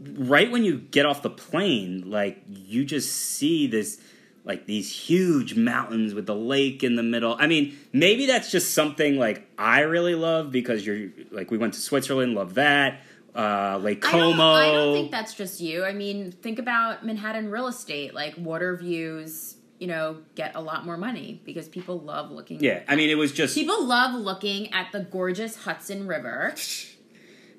[0.00, 4.00] right when you get off the plane, like you just see this,
[4.46, 7.36] like these huge mountains with the lake in the middle.
[7.38, 11.74] I mean, maybe that's just something like I really love because you're like we went
[11.74, 13.00] to Switzerland, love that.
[13.34, 14.30] Uh, Lake I Como.
[14.30, 15.84] don't, I don't think that's just you.
[15.84, 18.14] I mean, think about Manhattan real estate.
[18.14, 22.60] Like water views, you know, get a lot more money because people love looking.
[22.64, 26.54] yeah, I mean, it was just People love looking at the gorgeous Hudson River.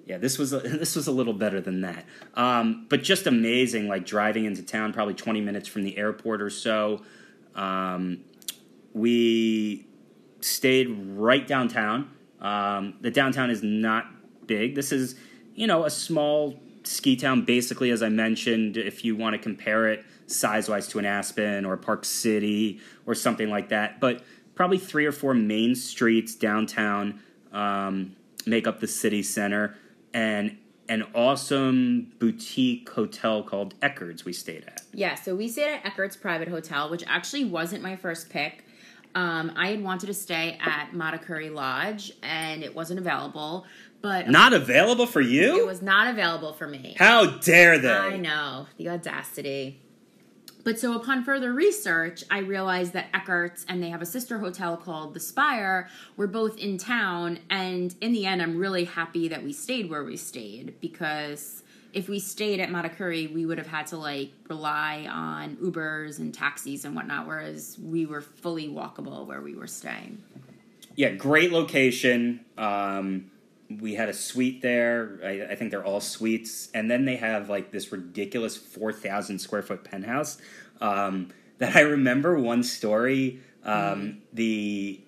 [0.08, 2.06] Yeah, this was a, this was a little better than that.
[2.34, 6.50] Um, but just amazing, like driving into town, probably twenty minutes from the airport or
[6.50, 7.04] so.
[7.56, 8.24] Um,
[8.94, 9.86] we
[10.42, 12.12] stayed right downtown.
[12.40, 14.06] Um, the downtown is not
[14.48, 14.76] big.
[14.76, 15.16] This is,
[15.56, 18.78] you know, a small ski town, basically, as I mentioned.
[18.78, 23.16] If you want to compare it size wise to an Aspen or Park City or
[23.16, 24.24] something like that, but
[24.56, 27.20] probably three or four main streets downtown
[27.52, 28.16] um,
[28.46, 29.76] make up the city center,
[30.18, 30.58] and
[30.90, 34.82] an awesome boutique hotel called Eichardt's we stayed at.
[34.92, 38.64] Yeah, so we stayed at Eichardt's private hotel, which actually wasn't my first pick.
[39.14, 43.66] Um, I had wanted to stay at Matakauri Lodge, and it wasn't available.
[44.02, 45.60] But Not available for you?
[45.62, 46.96] it was not available for me.
[46.98, 47.92] How dare they?
[47.92, 49.82] I know the audacity.
[50.68, 54.76] But so upon further research, I realized that Eichardt's and they have a sister hotel
[54.76, 57.40] called The Spire were both in town.
[57.50, 62.10] And in the end, I'm really happy that we stayed where we stayed because if
[62.10, 66.84] we stayed at Matakauri, we would have had to like rely on Ubers and taxis
[66.84, 70.22] and whatnot, whereas we were fully walkable where we were staying.
[70.98, 72.42] Yeah, great location.
[72.58, 73.32] Um,
[73.70, 75.20] we had a suite there.
[75.24, 79.40] I, I think they're all suites, and then they have like this ridiculous four thousand
[79.40, 80.38] square foot penthouse.
[80.80, 83.40] Um, that I remember one story.
[83.64, 85.02] Um, The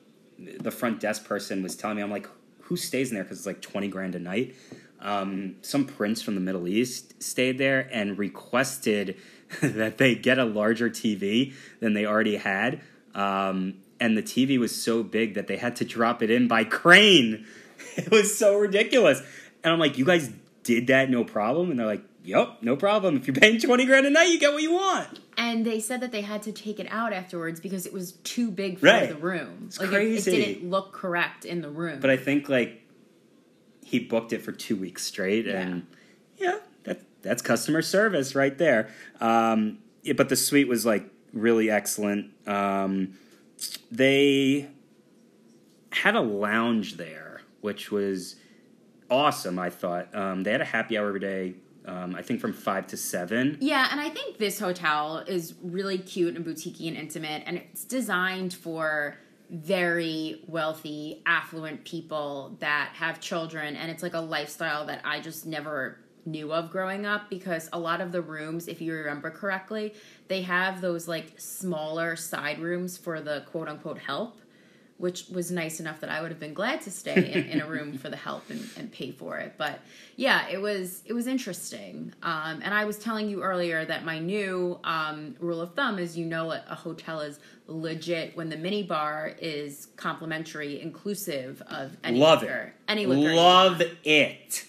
[0.60, 2.28] the front desk person was telling me, I'm like,
[2.62, 3.24] who stays in there?
[3.24, 4.56] Because it's like twenty grand a night.
[5.02, 9.16] Um, some prince from the Middle East stayed there and requested
[9.62, 12.82] that they get a larger TV than they already had.
[13.16, 16.64] Um, and the TV was so big that they had to drop it in by
[16.64, 17.46] crane.
[17.98, 19.22] It was so ridiculous.
[19.64, 20.32] And I'm like, you guys
[20.64, 21.70] did that no problem?
[21.72, 23.18] And they're like, yep, no problem.
[23.18, 25.20] If you're paying 20 grand a night, you get what you want.
[25.38, 28.52] And they said that they had to take it out afterwards because it was too
[28.52, 29.10] big for Right.
[29.10, 29.64] the room.
[29.68, 30.32] It's like it- crazy.
[30.32, 32.00] It, didn't look correct in the room.
[32.00, 32.82] But I think like
[33.84, 35.88] he booked it for two weeks straight, and
[36.38, 38.90] yeah, that that's customer service right there.
[39.20, 42.32] Um, yeah, but the suite was like really excellent.
[42.48, 43.16] Um,
[43.92, 44.68] they
[45.92, 47.29] had a lounge there,
[47.62, 48.36] which was
[49.10, 49.60] awesome.
[49.60, 51.56] I thought um, they had a happy hour every day.
[51.86, 53.58] Um, I think from five to seven.
[53.62, 57.84] yeah, and I think this hotel is really cute and boutiquey and intimate, and it's
[57.84, 59.18] designed for
[59.50, 65.48] very wealthy, affluent people that have children, and it's like a lifestyle that I just
[65.48, 69.94] never knew of growing up because a lot of the rooms, if you remember correctly,
[70.28, 74.40] they have those like smaller side rooms for the quote unquote help.
[75.00, 77.66] Which was nice enough that I would have been glad to stay in, in a
[77.66, 79.56] room for the help and, and pay for it.
[79.58, 79.80] But
[80.18, 82.14] yeah, it was it was interesting.
[82.22, 86.18] Um, and I was telling you earlier that my new um, rule of thumb is
[86.18, 91.96] you know a, a hotel is legit when the mini bar is complimentary, inclusive of
[92.04, 92.92] any Love liquor, it.
[92.92, 93.34] any liquor.
[93.34, 94.66] Love it.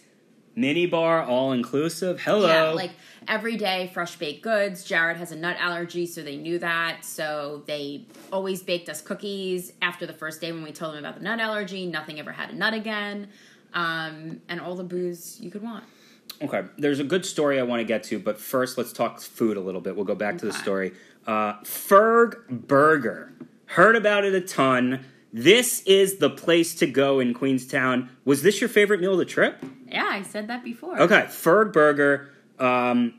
[0.60, 2.20] Mini bar, all inclusive.
[2.20, 2.46] Hello.
[2.46, 2.90] Yeah, like
[3.26, 4.84] every day, fresh baked goods.
[4.84, 7.04] Jared has a nut allergy, so they knew that.
[7.04, 11.16] So they always baked us cookies after the first day when we told them about
[11.16, 11.86] the nut allergy.
[11.86, 13.28] Nothing ever had a nut again.
[13.72, 15.84] Um, and all the booze you could want.
[16.42, 19.56] Okay, there's a good story I want to get to, but first let's talk food
[19.56, 19.96] a little bit.
[19.96, 20.92] We'll go back to the story.
[21.26, 23.32] Uh, Ferg Burger.
[23.66, 25.04] Heard about it a ton.
[25.32, 28.10] This is the place to go in Queenstown.
[28.24, 29.64] Was this your favorite meal of the trip?
[29.86, 31.00] Yeah, I said that before.
[31.00, 32.30] Okay, Ferg Burger.
[32.58, 33.14] Um,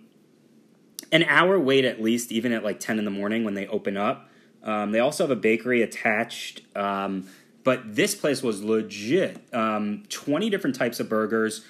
[1.12, 3.98] an hour wait at least, even at like 10 in the morning when they open
[3.98, 4.30] up.
[4.64, 6.62] Um, they also have a bakery attached.
[6.76, 7.28] Um,
[7.64, 9.42] but this place was legit.
[9.54, 11.64] Um, 20 different types of burgers.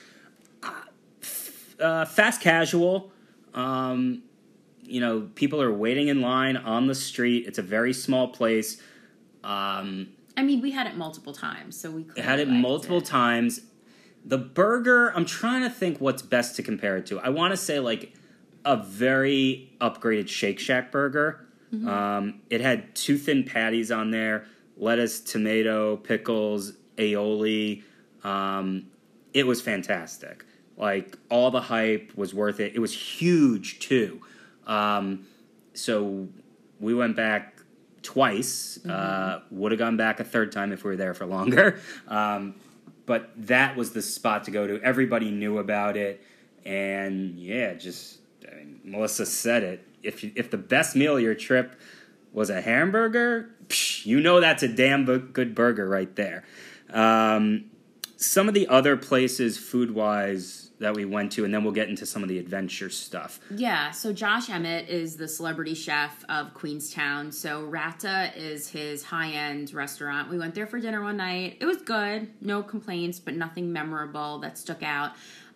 [0.64, 0.72] Uh,
[1.22, 3.12] f- uh, fast casual.
[3.54, 4.24] Um,
[4.84, 7.46] you know, people are waiting in line on the street.
[7.48, 8.82] It's a very small place.
[9.44, 10.10] Um,
[10.42, 13.06] I mean, we had it multiple times, so we had it multiple it.
[13.06, 13.62] times.
[14.26, 17.20] The burger, I'm trying to think what's best to compare it to.
[17.20, 18.16] I want to say like
[18.66, 21.46] a very upgraded Shake Shack burger.
[21.72, 21.88] Mm-hmm.
[21.88, 24.46] Um, it had two thin patties on there,
[24.78, 27.84] lettuce, tomato, pickles, aioli.
[28.24, 28.88] Um,
[29.36, 30.44] it was fantastic.
[30.76, 32.74] Like all the hype was worth it.
[32.74, 34.22] It was huge too.
[34.66, 35.28] Um,
[35.76, 36.30] so
[36.80, 37.61] we went back
[38.04, 38.84] twice.
[38.86, 41.80] Uh, would have gone back a third time if we were there for longer.
[42.08, 42.56] Um,
[43.06, 44.82] but that was the spot to go to.
[44.82, 46.24] Everybody knew about it,
[46.66, 49.88] and yeah, just I mean, Melissa said it.
[50.04, 51.80] If you, if the best meal of your trip
[52.32, 56.44] was a hamburger, psh, you know that's a damn good burger right there.
[56.90, 57.72] Um,
[58.18, 61.90] some of the other places, food wise, that we went to, and then we'll get
[61.90, 63.40] into some of the adventure stuff.
[63.50, 67.32] Yeah, so Josh Emett is the celebrity chef of Queenstown.
[67.32, 70.30] So Rata is his high end restaurant.
[70.30, 71.58] We went there for dinner one night.
[71.60, 75.12] It was good, no complaints, but nothing memorable that stuck out.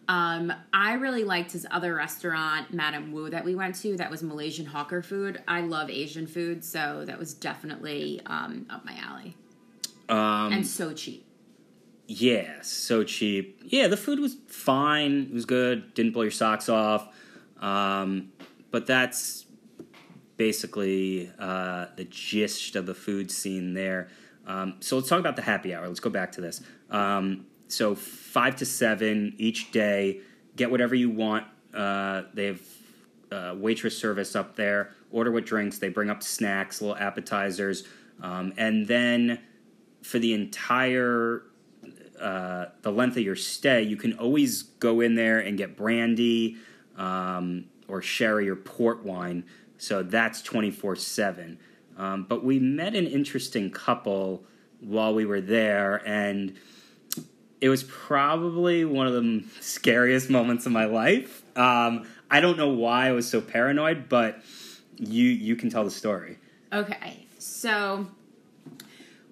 [0.07, 3.97] Um, I really liked his other restaurant, Madam Woo, that we went to.
[3.97, 5.41] That was Malaysian hawker food.
[5.47, 9.35] I love Asian food, so that was definitely um, up my alley.
[10.07, 11.24] Um, and so cheap.
[12.07, 13.61] Yeah, so cheap.
[13.63, 15.27] Yeah, the food was fine.
[15.29, 15.93] It was good.
[15.93, 17.07] Didn't blow your socks off.
[17.59, 18.31] Um,
[18.71, 19.45] but that's
[20.37, 24.09] basically uh, the gist of the food scene there.
[24.45, 25.87] Um, so let's talk about the happy hour.
[25.87, 26.61] Let's go back to this.
[26.91, 30.19] Um, so five to seven each day.
[30.55, 31.45] Get whatever you want.
[31.73, 32.61] Uh, they have
[33.31, 34.91] uh, waitress service up there.
[35.11, 35.79] Order what drinks.
[35.79, 37.83] They bring up snacks, little appetizers,
[38.21, 39.39] um, and then
[40.01, 41.43] for the entire
[42.19, 46.57] uh, the length of your stay, you can always go in there and get brandy
[46.97, 49.45] um, or sherry or port wine.
[49.77, 51.59] So that's 24 7.
[51.97, 54.43] Um, but we met an interesting couple
[54.81, 56.55] while we were there, and
[57.61, 61.43] it was probably one of the scariest moments of my life.
[61.57, 64.41] Um, I don't know why I was so paranoid, but
[64.97, 66.37] you you can tell the story.
[66.73, 68.07] Okay, so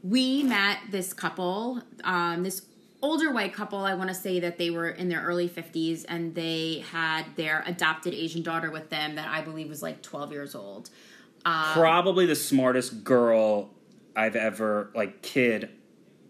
[0.03, 2.61] we met this couple, um, this
[3.03, 3.85] older white couple.
[3.85, 7.63] I want to say that they were in their early 50s and they had their
[7.67, 10.89] adopted Asian daughter with them that I believe was like 12 years old.
[11.45, 13.69] Um, Probably the smartest girl
[14.15, 15.69] I've ever like kid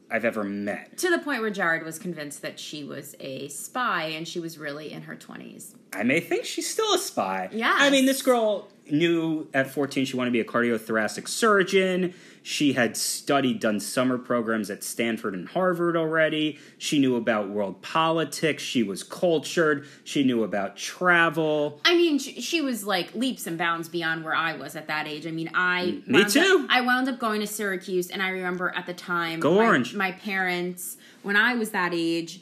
[0.10, 0.98] I've ever met.
[1.00, 4.58] to the point where Jared was convinced that she was a spy and she was
[4.58, 5.74] really in her 20s.
[5.92, 7.50] I may think she's still a spy.
[7.52, 7.76] Yeah.
[7.76, 12.14] I mean, this girl knew at 14 she wanted to be a cardiothoracic surgeon.
[12.44, 16.60] She had studied, done summer programs at Stanford and Harvard already.
[16.78, 18.62] She knew about world politics.
[18.62, 19.88] She was cultured.
[20.04, 21.80] She knew about travel.
[21.86, 25.08] I mean, she, she was like leaps and bounds beyond where I was at that
[25.08, 25.26] age.
[25.26, 26.66] I mean, I Me too.
[26.66, 29.66] Up, I wound up going to Syracuse, and I remember at the time, Go my,
[29.66, 29.96] Orange.
[29.96, 32.42] My parents, when I was that age,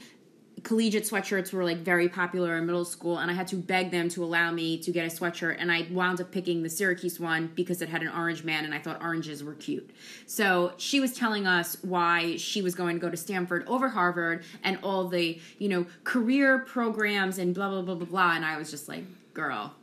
[0.64, 4.10] collegiate sweatshirts were like very popular in middle school, and I had to beg them
[4.10, 7.52] to allow me to get a sweatshirt, and I wound up picking the Syracuse one
[7.56, 9.90] because it had an orange man, and I thought oranges were cute.
[10.26, 14.44] So she was telling us why she was going to go to Stanford over Harvard
[14.64, 18.58] and all the you know career programs and blah blah blah blah blah, and I
[18.58, 19.74] was just like, girl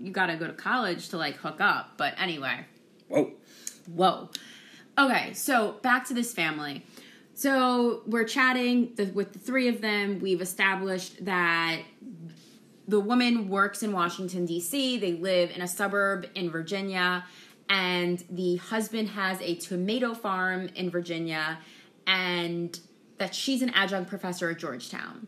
[0.00, 1.94] you gotta go to college to like hook up.
[1.96, 2.66] But anyway,
[3.08, 3.32] Whoa.
[3.86, 4.30] whoa.
[4.98, 6.84] Okay, so back to this family.
[7.42, 10.20] So we're chatting the, with the three of them.
[10.20, 11.80] We've established that
[12.86, 17.26] the woman works in Washington, D.C., they live in a suburb in Virginia,
[17.68, 21.58] and the husband has a tomato farm in Virginia,
[22.06, 22.78] and
[23.18, 25.26] that she's an adjunct professor at Georgetown.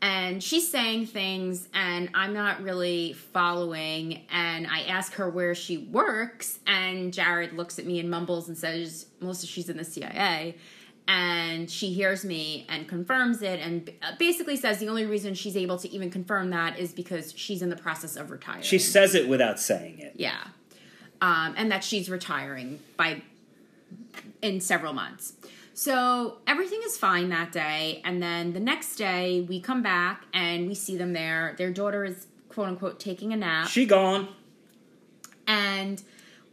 [0.00, 4.24] And she's saying things, and I'm not really following.
[4.30, 8.56] And I ask her where she works, and Jared looks at me and mumbles and
[8.56, 10.54] says, Melissa, she's in the CIA
[11.08, 15.78] and she hears me and confirms it and basically says the only reason she's able
[15.78, 18.62] to even confirm that is because she's in the process of retiring.
[18.62, 20.14] She says it without saying it.
[20.16, 20.38] yeah.
[21.22, 23.22] Um, and that she's retiring by
[24.42, 25.32] in several months.
[25.72, 28.02] So everything is fine that day.
[28.04, 31.54] And then the next day, we come back and we see them there.
[31.56, 33.68] Their daughter is, quote unquote, taking a nap.
[33.68, 34.28] She gone.
[35.46, 36.02] And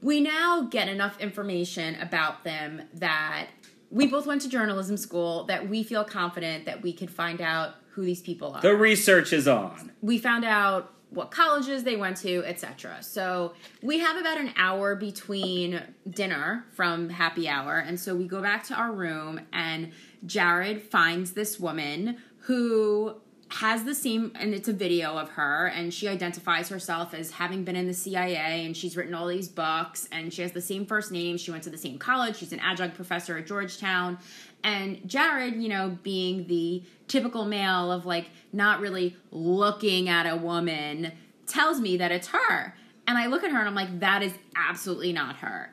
[0.01, 3.47] we now get enough information about them that
[3.93, 7.75] we both went to journalism school, that we feel confident that we could find out
[7.91, 8.61] who these people are.
[8.61, 9.91] The research is on.
[10.01, 12.97] we found out what colleges they went to, etc.
[13.01, 15.79] So we have about an hour between
[16.09, 19.91] dinner from happy hour, and so we go back to our room, and
[20.25, 23.21] Jared finds this woman who
[23.55, 27.63] has the same and it's a video of her and she identifies herself as having
[27.63, 30.85] been in the CIA and she's written all these books and she has the same
[30.87, 31.37] first name.
[31.37, 32.37] She went to the same college.
[32.37, 34.17] She's an adjunct professor at Georgetown.
[34.63, 40.35] And Jared you know being the typical male of like not really looking at a
[40.35, 41.11] woman
[41.45, 42.75] tells me that it's her.
[43.05, 45.69] And I look at her and I'm like that is absolutely not her.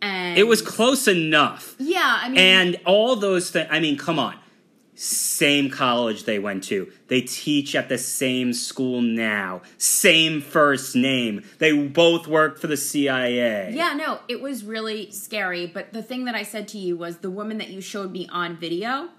[0.00, 1.74] And It was close enough.
[1.80, 4.36] yeah I mean And all those things, I mean, come on.
[5.00, 6.90] Same college they went to.
[7.06, 9.62] They teach at the same school now.
[9.76, 11.44] Same first name.
[11.58, 13.72] They both work for the CIA.
[13.72, 15.68] Yeah, no, it was really scary.
[15.68, 18.28] But the thing that I said to you was the woman that you showed me
[18.32, 19.10] on video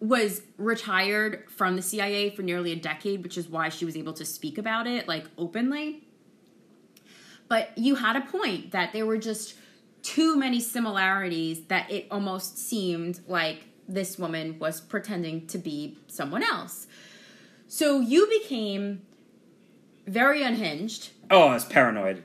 [0.00, 4.12] was retired from the CIA for nearly a decade, which is why she was able
[4.14, 6.02] to speak about it like openly.
[7.46, 9.54] But you had a point that there were just
[10.02, 16.42] too many similarities that it almost seemed like this woman was pretending to be someone
[16.42, 16.86] else.
[17.68, 19.02] So you became
[20.06, 22.22] very unhinged Oh, I was paranoid.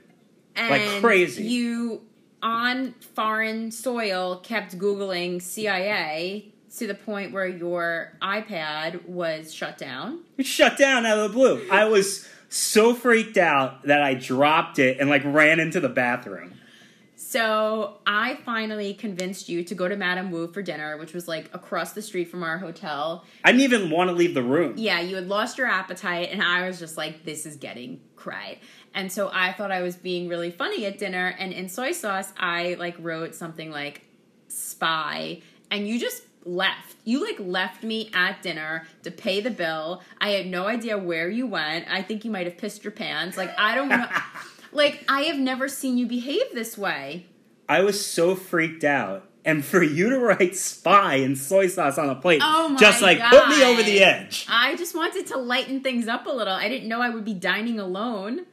[0.55, 1.43] and Like crazy.
[1.43, 2.01] You
[2.43, 10.19] on foreign soil kept googling CIA to the point where your iPad was shut down.
[10.37, 11.67] It shut down out of the blue.
[11.71, 16.53] I was so freaked out that I dropped it and like ran into the bathroom.
[17.23, 21.53] So I finally convinced you to go to Madam Woo for dinner, which was like
[21.53, 23.23] across the street from our hotel.
[23.45, 24.73] I didn't even want to leave the room.
[24.75, 28.59] Yeah, you had lost your appetite, and I was just like, this is getting cray.
[28.95, 32.33] And so I thought I was being really funny at dinner, and in soy sauce,
[32.37, 34.01] I like wrote something like
[34.47, 36.95] spy, and you just left.
[37.05, 40.01] You like left me at dinner to pay the bill.
[40.19, 41.85] I had no idea where you went.
[41.87, 43.37] I think you might have pissed your pants.
[43.37, 44.07] Like, I don't know.
[44.71, 47.25] like, I have never seen you behave this way.
[47.67, 49.27] I was so freaked out.
[49.43, 53.19] And for you to write spy and soy sauce on a plate, Oh just like
[53.19, 54.45] put me over the edge.
[54.47, 56.53] I just wanted to lighten things up a little.
[56.53, 58.45] I didn't know I would be dining alone.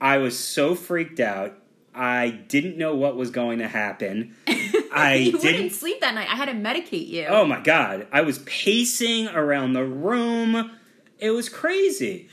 [0.00, 1.54] I was so freaked out.
[1.94, 4.36] I didn't know what was going to happen.
[4.92, 5.44] I you didn't.
[5.44, 6.28] wouldn't sleep that night.
[6.30, 7.24] I had to medicate you.
[7.28, 8.06] Oh my god.
[8.12, 10.70] I was pacing around the room.
[11.18, 12.28] It was crazy.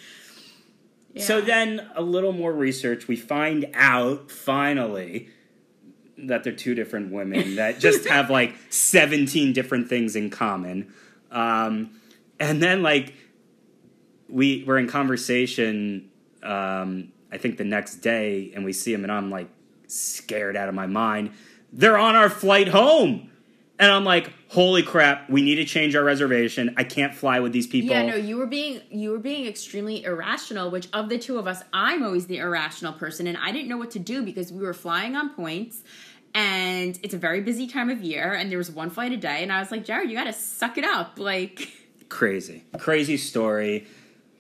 [1.22, 5.30] So then a little more research, we find out finally
[6.18, 10.92] that they're two different women that just have like 17 different things in common.
[11.32, 12.00] Um,
[12.40, 13.14] and then like
[14.28, 16.10] we were in conversation
[16.44, 19.50] um, I think the next day and we see them and I'm like
[19.88, 21.32] scared out of my mind.
[21.72, 23.32] They're on our flight home.
[23.80, 26.76] And I'm like, holy crap, we need to change our reservation.
[26.78, 27.90] I can't fly with these people.
[27.90, 30.70] Yeah, no, you were being you were being extremely irrational.
[30.70, 33.78] Which of the two of us, I'm always the irrational person, and I didn't know
[33.78, 35.82] what to do because we were flying on points,
[36.36, 39.42] and it's a very busy time of year, and there was one flight a day,
[39.42, 41.70] and I was like, Jared, you got to suck it up, like.
[42.10, 43.88] crazy crazy story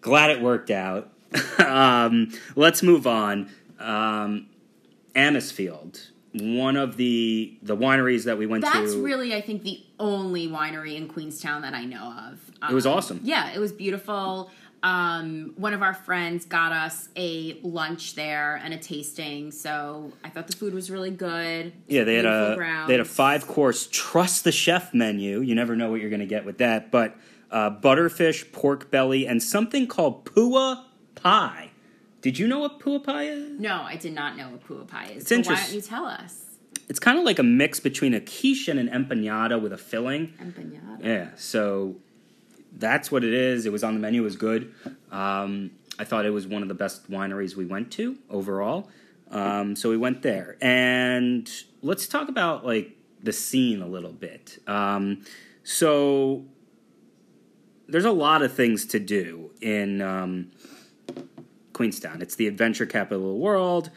[0.02, 1.10] glad it worked out
[1.58, 4.48] um, let's move on um,
[5.16, 9.64] Amisfield, one of the the wineries that we went That's to That's really, I think,
[9.64, 12.40] the only winery in Queenstown that I know of.
[12.70, 13.20] It was Um, awesome.
[13.24, 14.50] Yeah, it was beautiful.
[14.82, 20.30] Um, one of our friends got us a lunch there and a tasting, so I
[20.30, 21.72] thought the food was really good.
[21.88, 22.88] yeah they had a grounds.
[22.88, 26.20] they had a five course trust the chef menu you never know what you're going
[26.20, 27.16] to get with that but
[27.50, 30.84] uh, butterfish pork belly and something called paua
[31.16, 31.70] pie
[32.24, 35.10] did you know what paua pie is No, I did not know what paua pie
[35.16, 35.30] is.
[35.30, 36.40] It's so why don't you tell us?
[36.90, 40.34] it's kind of like a mix between a quiche and an empanada with a filling
[40.42, 41.04] Empanada.
[41.04, 41.96] Yeah, so
[42.76, 43.66] that's what it is.
[43.66, 44.22] It was on the menu.
[44.22, 44.74] It was good.
[45.12, 48.90] Um, I thought it was one of the best wineries we went to overall.
[49.30, 51.50] Um, so we went there, and
[51.82, 54.60] let's talk about like the scene a little bit.
[54.68, 55.24] Um,
[55.64, 56.46] so
[57.88, 60.52] there's a lot of things to do in um,
[61.74, 62.22] Queenstown.
[62.22, 63.90] It's the adventure capital of the world.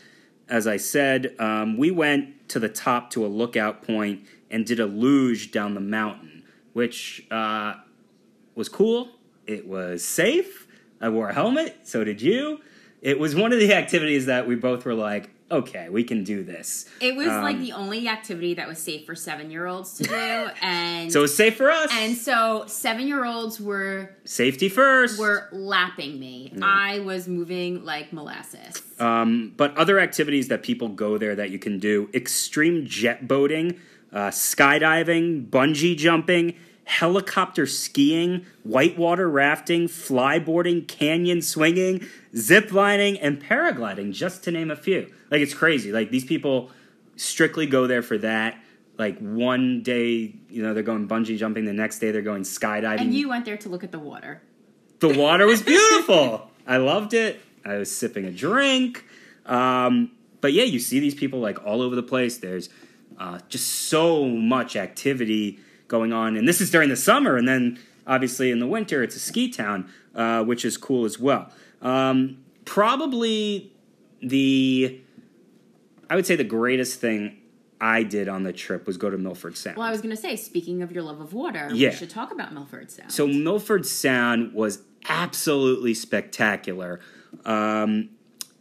[0.48, 4.80] As I said, um, we went to the top to a lookout point and did
[4.80, 7.74] a luge down the mountain, which uh,
[8.54, 9.10] was cool.
[9.46, 10.66] It was safe.
[11.00, 12.60] I wore a helmet, so did you.
[13.02, 16.42] It was one of the activities that we both were like, okay, we can do
[16.42, 16.86] this.
[17.00, 20.04] It was Um, like the only activity that was safe for seven year olds to
[20.04, 20.14] do,
[20.62, 21.90] and So it's safe for us.
[21.92, 25.18] and so seven year olds were Safety first.
[25.18, 26.52] were lapping me.
[26.62, 28.82] I was moving like molasses.
[28.98, 33.78] Um, but other activities that people go there that you can do extreme jet boating,
[34.12, 36.54] uh, skydiving, bungee jumping,
[36.86, 42.06] helicopter skiing, whitewater rafting, flyboarding, canyon swinging,
[42.36, 45.12] zip lining, and paragliding, just to name a few.
[45.30, 45.90] Like, it's crazy.
[45.90, 46.70] Like, these people
[47.16, 48.62] strictly go there for that.
[48.98, 53.00] Like, one day, you know, they're going bungee jumping, the next day, they're going skydiving.
[53.00, 54.40] and you went there to look at the water.
[55.00, 56.50] The water was beautiful.
[56.68, 57.40] I loved it.
[57.64, 59.04] I was sipping a drink.
[59.44, 62.38] Um, but yeah, you see these people like all over the place.
[62.38, 62.68] There's
[63.18, 65.58] uh, just so much activity
[65.88, 66.36] going on.
[66.36, 67.36] And this is during the summer.
[67.36, 71.18] And then obviously in the winter, it's a ski town, uh, which is cool as
[71.18, 71.50] well.
[71.82, 73.72] Um, probably
[74.20, 75.00] the,
[76.10, 77.38] I would say the greatest thing
[77.80, 79.76] I did on the trip was go to Milford Sound.
[79.76, 81.90] Well, I was going to say, speaking of your love of water, Yeah.
[81.90, 83.12] we should talk about Milford Sound.
[83.12, 87.00] So Milford Sound was absolutely spectacular.
[87.44, 88.08] Um,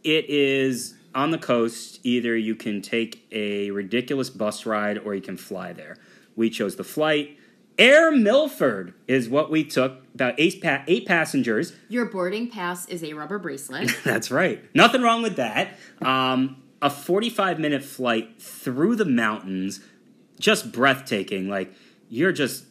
[0.04, 1.98] it is on the coast.
[2.02, 5.96] Either you can take a ridiculous bus ride or you can fly there.
[6.36, 7.38] We chose the flight.
[7.78, 10.02] Air Milford is what we took.
[10.14, 11.74] About eight, pa- eight passengers.
[11.88, 13.94] your boarding pass is a rubber bracelet.
[14.04, 14.64] That's right.
[14.74, 15.76] Nothing wrong with that.
[16.00, 19.80] Um, a 45 minute flight through the mountains,
[20.40, 21.48] just breathtaking.
[21.48, 21.72] Like,
[22.08, 22.64] you're just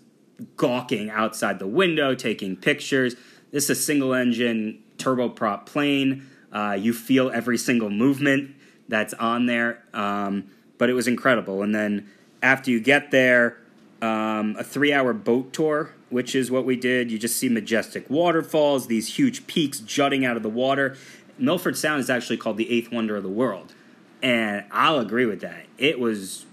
[0.58, 3.16] gawking outside the window, taking pictures.
[3.52, 6.28] This is a single engine turboprop plane.
[6.52, 8.56] Uh, you feel every single movement
[8.88, 9.84] that's on there.
[9.94, 10.46] Um,
[10.78, 11.62] but it was incredible.
[11.62, 12.10] And then
[12.46, 13.58] after you get there,
[14.04, 17.10] um, a three hour boat tour, which is what we did.
[17.10, 20.96] You just see majestic waterfalls, these huge peaks jutting out of the water.
[21.40, 23.74] Milford Sound is actually called the eighth wonder of the world.
[24.22, 25.66] And I'll agree with that.
[25.80, 26.46] It was,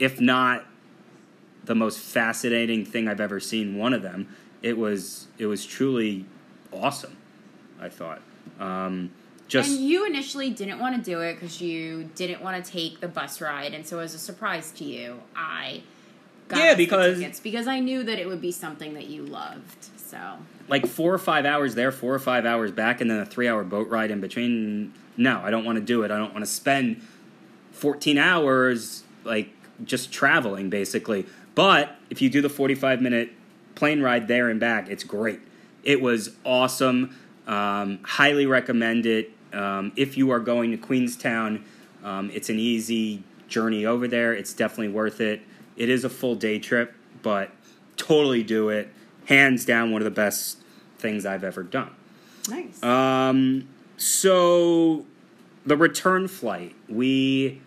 [0.00, 0.66] if not
[1.64, 4.34] the most fascinating thing I've ever seen, one of them.
[4.60, 6.26] It was it was truly
[6.72, 7.16] awesome,
[7.80, 8.22] I thought.
[8.58, 9.12] Um,
[9.48, 13.00] just and you initially didn't want to do it because you didn't want to take
[13.00, 15.82] the bus ride, and so as a surprise to you, I
[16.48, 19.86] got Yeah, because- tickets because I knew that it would be something that you loved.
[19.96, 20.18] So
[20.68, 23.48] like four or five hours there, four or five hours back, and then a three
[23.48, 24.92] hour boat ride in between.
[25.16, 26.10] No, I don't want to do it.
[26.10, 27.00] I don't want to spend
[27.72, 29.50] 14 hours like
[29.84, 31.26] just traveling basically.
[31.54, 33.30] But if you do the 45 minute
[33.74, 35.40] plane ride there and back, it's great.
[35.82, 37.16] It was awesome.
[37.46, 39.30] Um, highly recommend it.
[39.56, 41.64] Um, if you are going to Queenstown,
[42.04, 44.34] um, it's an easy journey over there.
[44.34, 45.40] It's definitely worth it.
[45.76, 47.50] It is a full day trip, but
[47.96, 48.88] totally do it.
[49.26, 50.58] Hands down, one of the best
[50.98, 51.90] things I've ever done.
[52.48, 52.82] nice.
[52.82, 55.06] Um, so
[55.64, 57.60] the return flight we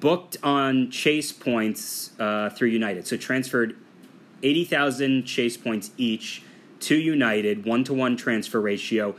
[0.00, 3.06] booked on Chase points uh, through United.
[3.06, 3.76] So transferred
[4.42, 6.42] eighty thousand Chase points each
[6.80, 9.14] to United, one to one transfer ratio.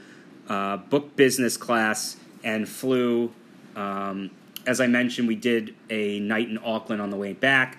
[0.50, 3.32] Uh, booked business class and flew.
[3.76, 4.32] Um,
[4.66, 7.78] as I mentioned, we did a night in Auckland on the way back.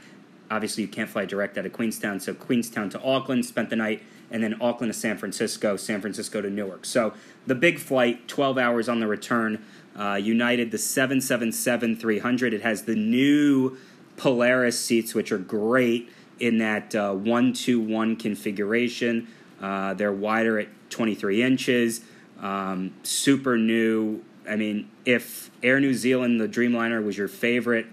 [0.51, 4.03] Obviously, you can't fly direct out of Queenstown, so Queenstown to Auckland, spent the night,
[4.31, 6.85] and then Auckland to San Francisco, San Francisco to Newark.
[6.85, 7.13] So
[7.47, 9.65] the big flight, 12 hours on the return.
[9.97, 12.55] Uh, United, the 777 300.
[12.55, 13.77] It has the new
[14.17, 16.09] Polaris seats, which are great
[16.39, 19.29] in that uh, 1 2 1 configuration.
[19.61, 22.01] Uh, they're wider at 23 inches,
[22.41, 24.23] um, super new.
[24.49, 27.87] I mean, if Air New Zealand, the Dreamliner, was your favorite,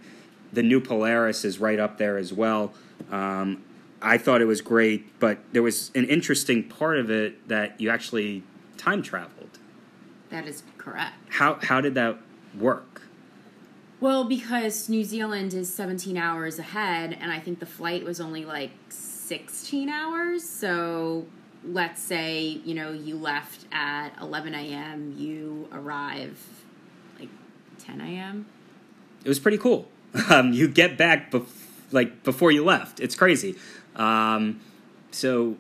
[0.54, 2.74] the new Polaris is right up there as well.
[3.12, 3.64] Um,
[4.02, 7.90] I thought it was great, but there was an interesting part of it that you
[7.90, 8.44] actually
[8.78, 9.60] time traveled.
[10.30, 11.16] that is correct.
[11.30, 12.18] How how did that
[12.58, 13.02] work?
[14.00, 18.46] Well, because New Zealand is 17 hours ahead, and I think the flight was only
[18.46, 20.44] like 16 hours.
[20.48, 21.26] So
[21.68, 26.40] let's say, you know, you left at 11 a.m., you arrive
[27.20, 27.30] like
[27.80, 28.46] 10 a.m.
[29.24, 29.88] It was pretty cool.
[30.32, 31.46] Um, you get back bef-
[31.92, 33.00] like before you left.
[33.00, 33.56] It's crazy.
[33.96, 34.62] Um,
[35.12, 35.58] so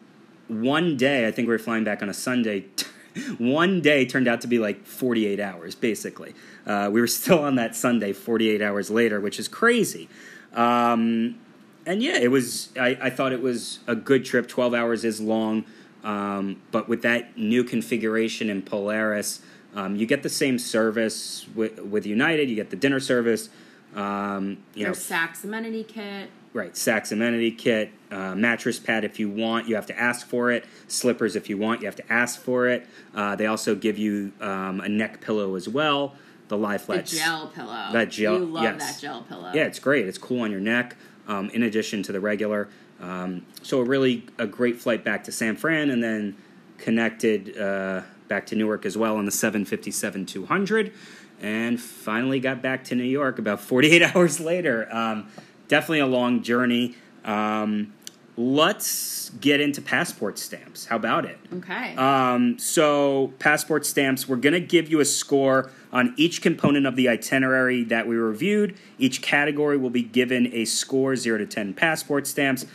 [0.47, 2.65] one day, I think we were flying back on a Sunday.
[3.37, 6.33] one day turned out to be like 48 hours, basically.
[6.65, 10.09] Uh, we were still on that Sunday 48 hours later, which is crazy.
[10.53, 11.37] Um,
[11.85, 12.69] and yeah, it was.
[12.79, 14.47] I, I thought it was a good trip.
[14.47, 15.65] 12 hours is long,
[16.07, 19.41] um, but with that new configuration in Polaris,
[19.75, 22.49] um, you get the same service with, with United.
[22.49, 23.49] You get the dinner service.
[23.93, 26.29] Um, you know, Saks amenity kit.
[26.53, 30.49] Right, Saks amenity kit, uh, mattress pad if you want, you have to ask for
[30.49, 30.65] it.
[30.87, 32.87] Slippers if you want, you have to ask for it.
[33.13, 36.15] Uh, they also give you um, a neck pillow as well.
[36.47, 37.89] the lie The gel pillow.
[37.91, 38.79] That gel- You love yes.
[38.79, 39.51] that gel pillow.
[39.53, 40.07] Yeah, it's great.
[40.07, 40.95] It's cool on your neck.
[41.27, 42.69] Um, in addition to the regular,
[43.01, 46.35] um, so a really a great flight back to San Fran, and then
[46.77, 50.93] connected uh, back to Newark as well on the 757 200,
[51.41, 54.87] and finally got back to New York about 48 hours later.
[54.93, 55.27] Um,
[55.67, 56.95] definitely a long journey.
[57.25, 57.93] Um,
[58.37, 60.85] let's get into passport stamps.
[60.85, 61.39] How about it?
[61.53, 61.95] Okay.
[61.95, 66.95] Um, so, passport stamps, we're going to give you a score on each component of
[66.95, 68.77] the itinerary that we reviewed.
[68.97, 72.65] Each category will be given a score 0 to 10 passport stamps.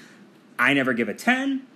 [0.63, 1.67] I never give a 10.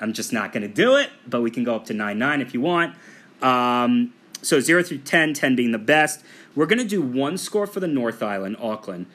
[0.00, 2.40] I'm just not going to do it, but we can go up to 9 9
[2.40, 2.94] if you want.
[3.42, 6.22] Um, so, 0 through 10, 10 being the best.
[6.54, 9.06] We're going to do one score for the North Island, Auckland,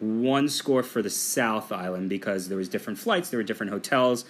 [0.00, 4.24] one score for the South Island because there was different flights, there were different hotels.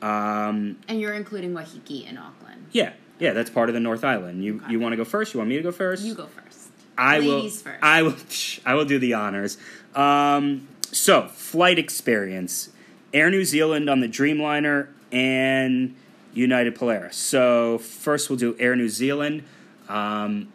[0.00, 2.66] Um, and you're including Waiheke in Auckland.
[2.72, 4.44] yeah, yeah, that's part of the North Island.
[4.44, 4.72] You Okay.
[4.72, 5.34] you want to go first?
[5.34, 6.04] You want me to go first?
[6.04, 6.68] You go first.
[6.96, 7.72] I Ladies will.
[7.72, 7.82] first.
[7.82, 8.16] I will.
[8.66, 9.58] I will do the honors.
[9.94, 12.70] Um, so, flight experience:
[13.12, 15.96] Air New Zealand on the Dreamliner and
[16.34, 17.16] United Polaris.
[17.16, 19.44] So, first we'll do Air New Zealand.
[19.88, 20.52] Um,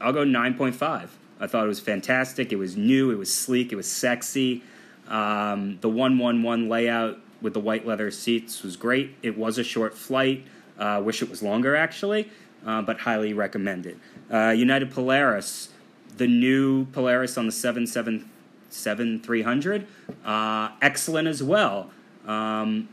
[0.00, 1.16] I'll go nine point five.
[1.40, 2.52] I thought it was fantastic.
[2.52, 3.10] It was new.
[3.10, 3.72] It was sleek.
[3.72, 4.62] It was sexy.
[5.08, 9.14] Um, the one one one layout with the white leather seats was great.
[9.22, 10.44] It was a short flight.
[10.78, 12.30] Uh, wish it was longer actually,
[12.66, 14.00] uh, but highly recommended.
[14.32, 15.68] Uh, United Polaris,
[16.16, 17.86] the new Polaris on the seven
[18.74, 19.86] seven three hundred,
[20.24, 21.90] uh, excellent as well.
[22.26, 22.88] Um,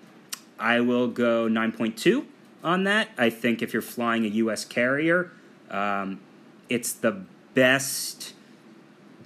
[0.60, 2.28] I will go nine point two
[2.64, 3.10] on that.
[3.18, 4.66] I think if you're flying a U.S.
[4.66, 5.32] carrier,
[5.70, 6.20] um,
[6.70, 7.24] it's the
[7.54, 8.34] best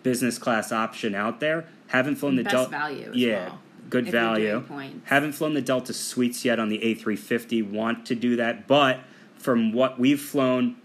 [0.03, 1.65] business class option out there.
[1.87, 2.69] Haven't flown the Best Delta.
[2.69, 4.63] value as yeah, well, good value.
[5.05, 7.69] Haven't flown the Delta Suites yet on the A350.
[7.69, 8.99] Want to do that, but
[9.37, 10.77] from what we've flown,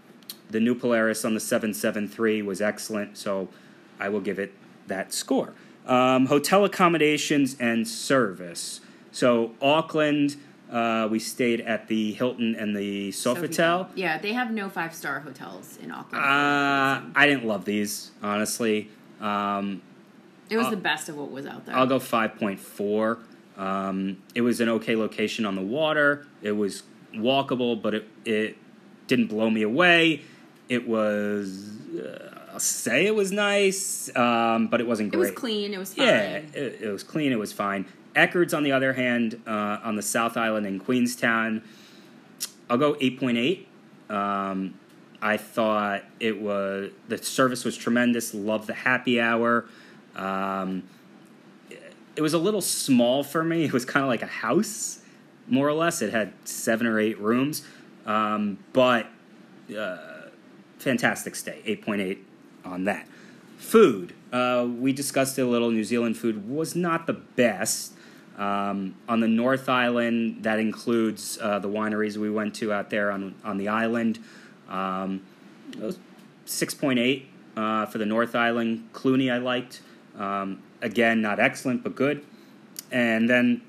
[0.49, 3.17] the new Polaris on the 773 was excellent.
[3.17, 3.49] So
[3.99, 4.53] I will give it
[4.87, 5.53] that score.
[5.85, 8.81] Um, hotel accommodations and service.
[9.11, 10.37] So Auckland,
[10.71, 13.89] uh, we stayed at the Hilton and the Sofitel.
[13.95, 16.23] Yeah, they have no five star hotels in Auckland.
[16.23, 18.89] Uh, I didn't love these, honestly.
[19.19, 19.81] Um,
[20.49, 21.75] it was uh, the best of what was out there.
[21.75, 23.17] I'll go 5.4.
[23.57, 26.25] Um, it was an okay location on the water.
[26.41, 28.57] It was walkable, but it, it
[29.07, 30.21] didn't blow me away.
[30.69, 35.19] It was, uh, I'll say it was nice, um, but it wasn't great.
[35.27, 35.73] it was clean.
[35.73, 36.07] It was fine.
[36.07, 37.31] Yeah, it, it was clean.
[37.31, 37.85] It was fine.
[38.15, 41.63] Eichardt's, on the other hand, uh, on the South Island in Queenstown,
[42.69, 43.65] I'll go 8.8.
[44.13, 44.73] Um,
[45.21, 48.33] I thought it was the service was tremendous.
[48.33, 49.65] Love the happy hour.
[50.15, 50.83] Um,
[52.15, 53.63] it was a little small for me.
[53.65, 54.99] It was kind of like a house,
[55.47, 56.01] more or less.
[56.01, 57.63] It had seven or eight rooms,
[58.05, 59.07] um, but
[59.77, 59.97] uh,
[60.79, 61.61] fantastic stay.
[61.65, 62.25] Eight point eight
[62.63, 63.07] on that.
[63.57, 64.13] Food.
[64.33, 65.71] Uh, we discussed it a little.
[65.71, 67.93] New Zealand food was not the best.
[68.37, 73.11] Um, on the North Island, that includes uh, the wineries we went to out there
[73.11, 74.19] on on the island.
[74.69, 75.21] Um,
[76.45, 78.89] six point eight uh, for the North Island.
[78.93, 79.81] Clooney, I liked.
[80.17, 82.25] Um, again, not excellent, but good.
[82.91, 83.61] And then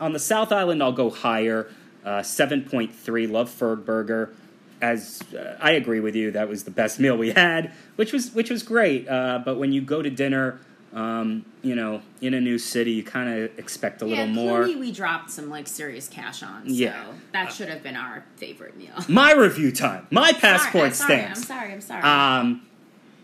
[0.00, 1.70] on the South Island, I'll go higher.
[2.04, 3.26] Uh, seven point three.
[3.26, 4.34] Love Fergburger.
[4.82, 8.32] As uh, I agree with you, that was the best meal we had, which was
[8.32, 9.08] which was great.
[9.08, 10.58] Uh, but when you go to dinner,
[10.94, 14.62] um, you know, in a new city, you kind of expect a yeah, little more.
[14.62, 16.66] We dropped some like serious cash on.
[16.66, 17.04] So Yeah.
[17.32, 18.94] that should have been our favorite meal.
[19.08, 20.06] My review time.
[20.10, 21.46] My passport sorry, I'm stamps.
[21.46, 21.72] sorry.
[21.72, 22.02] I'm sorry.
[22.02, 22.62] Um,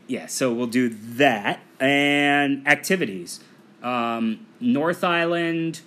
[0.06, 3.40] yeah, so we'll do that and activities.
[3.82, 5.80] Um, North Island,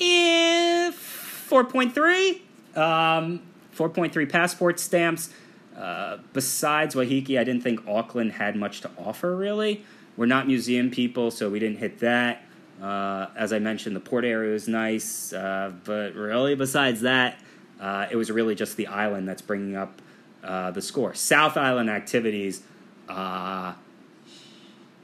[0.00, 2.42] eh, four point three.
[2.76, 3.42] Um,
[3.80, 5.30] four point three passport stamps.
[5.74, 9.34] Uh, besides Waiheke, I didn't think Auckland had much to offer.
[9.34, 9.86] Really,
[10.18, 12.42] we're not museum people, so we didn't hit that.
[12.82, 17.40] Uh, as I mentioned, the port area was nice, uh, but really, besides that,
[17.80, 20.02] uh, it was really just the island that's bringing up
[20.44, 21.14] uh, the score.
[21.14, 22.62] South Island activities,
[23.08, 23.72] uh,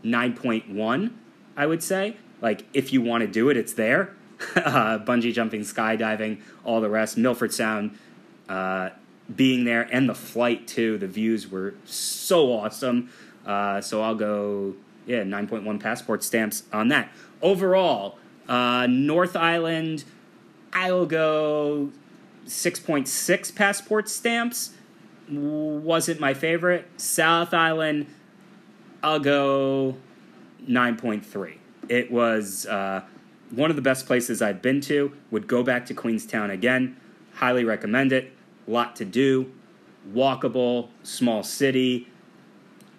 [0.04, 1.12] 9.1,
[1.56, 2.16] I would say.
[2.42, 4.14] Like, if you want to do it, it's there.
[4.38, 7.16] bungee jumping, skydiving, all the rest.
[7.16, 7.96] Milford Sound
[8.48, 8.90] uh,
[9.34, 10.98] being there, and the flight, too.
[10.98, 13.10] The views were so awesome.
[13.44, 14.74] Uh, so I'll go,
[15.06, 17.10] yeah, 9.1 passport stamps on that.
[17.42, 18.18] Overall,
[18.48, 20.04] uh, North Island,
[20.72, 21.90] I will go
[22.46, 24.70] 6.6 passport stamps.
[25.28, 26.88] Wasn't my favorite.
[26.96, 28.06] South Island,
[29.02, 29.96] I'll go
[30.68, 31.56] 9.3.
[31.88, 33.02] It was uh,
[33.50, 35.12] one of the best places I've been to.
[35.30, 36.96] Would go back to Queenstown again.
[37.34, 38.35] Highly recommend it.
[38.66, 39.52] Lot to do.
[40.12, 42.08] Walkable, small city.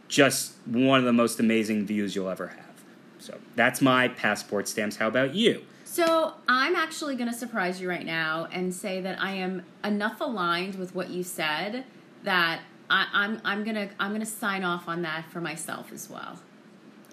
[0.07, 2.83] just one of the most amazing views you'll ever have.
[3.19, 4.95] So that's my passport stamps.
[4.95, 5.63] How about you?
[5.83, 10.21] So I'm actually going to surprise you right now and say that I am enough
[10.21, 11.83] aligned with what you said
[12.23, 16.39] that I, I'm I'm gonna I'm gonna sign off on that for myself as well.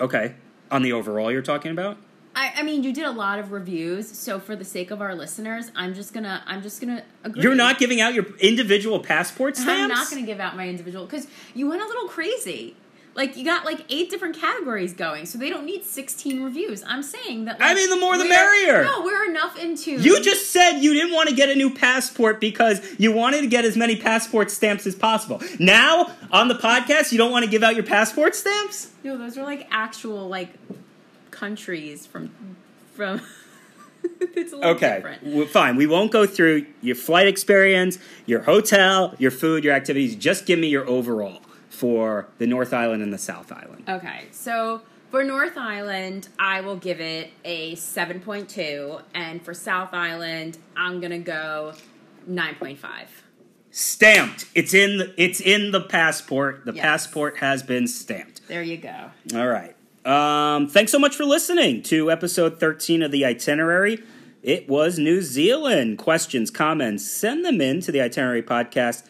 [0.01, 0.35] Okay.
[0.71, 1.97] On the overall you're talking about?
[2.37, 5.15] I, I mean, you did a lot of reviews, so for the sake of our
[5.15, 7.43] listeners, I'm just gonna I'm just gonna agree.
[7.43, 9.71] You're not giving out your individual passport stamps?
[9.71, 12.77] I'm not gonna give out my individual because you went a little crazy.
[13.15, 16.83] Like you got like eight different categories going, so they don't need 16 reviews.
[16.85, 17.61] I'm saying that.
[17.61, 18.83] Like, I mean, the more the merrier.
[18.83, 19.93] No, we're enough into.
[19.93, 23.47] You just said you didn't want to get a new passport because you wanted to
[23.47, 25.41] get as many passport stamps as possible.
[25.61, 28.91] Now, on the podcast, you don't want to give out your passport stamps?
[29.05, 29.17] no.
[29.17, 30.49] Those are like actual like
[31.35, 32.31] countries from
[32.95, 33.21] from.
[34.21, 35.23] it's a little Okay, different.
[35.25, 35.77] well, fine.
[35.77, 40.15] We won't go through your flight experience, your hotel, your food, your activities.
[40.17, 43.85] Just give me your overall for the North Island and the South Island.
[43.89, 50.59] Okay, so for North Island, I will give it a 7.2, and for South Island,
[50.77, 51.73] I'm gonna go
[52.29, 53.07] 9.5.
[53.71, 54.47] Stamped.
[54.55, 56.65] It's in the, it's in the passport.
[56.65, 56.83] The Yes.
[56.83, 58.47] passport has been stamped.
[58.47, 59.11] There you go.
[59.35, 59.74] All right.
[60.05, 64.03] Um, thanks so much for listening to episode 13 of the itinerary.
[64.43, 65.97] It was New Zealand.
[65.97, 69.05] Questions, comments, send them in to the itinerary podcast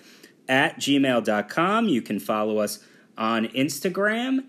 [0.49, 1.89] at gmail.com.
[1.89, 2.79] You can follow us
[3.19, 4.45] on Instagram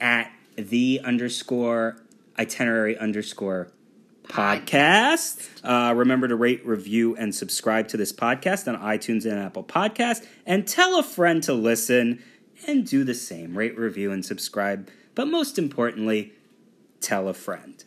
[0.00, 1.96] at the underscore
[2.38, 3.70] itinerary underscore
[4.24, 5.48] podcast.
[5.64, 10.26] Uh, remember to rate, review, and subscribe to this podcast on iTunes and Apple Podcast.
[10.46, 12.22] And tell a friend to listen
[12.66, 13.56] and do the same.
[13.56, 14.90] Rate, review, and subscribe.
[15.18, 16.32] But most importantly,
[17.00, 17.82] tell a friend.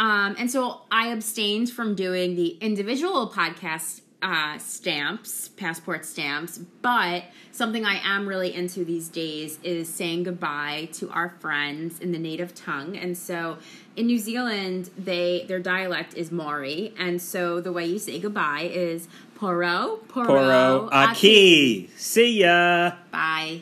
[0.00, 7.24] Um, and so I abstained from doing the individual podcast uh, stamps, passport stamps, but
[7.50, 12.18] something I am really into these days is saying goodbye to our friends in the
[12.18, 12.96] native tongue.
[12.96, 13.58] And so
[13.94, 18.70] in New Zealand, they their dialect is Maori, and so the way you say goodbye
[18.72, 19.08] is
[19.38, 21.90] poro, poro, Poro Aki.
[21.98, 22.92] See ya.
[23.10, 23.60] Bye.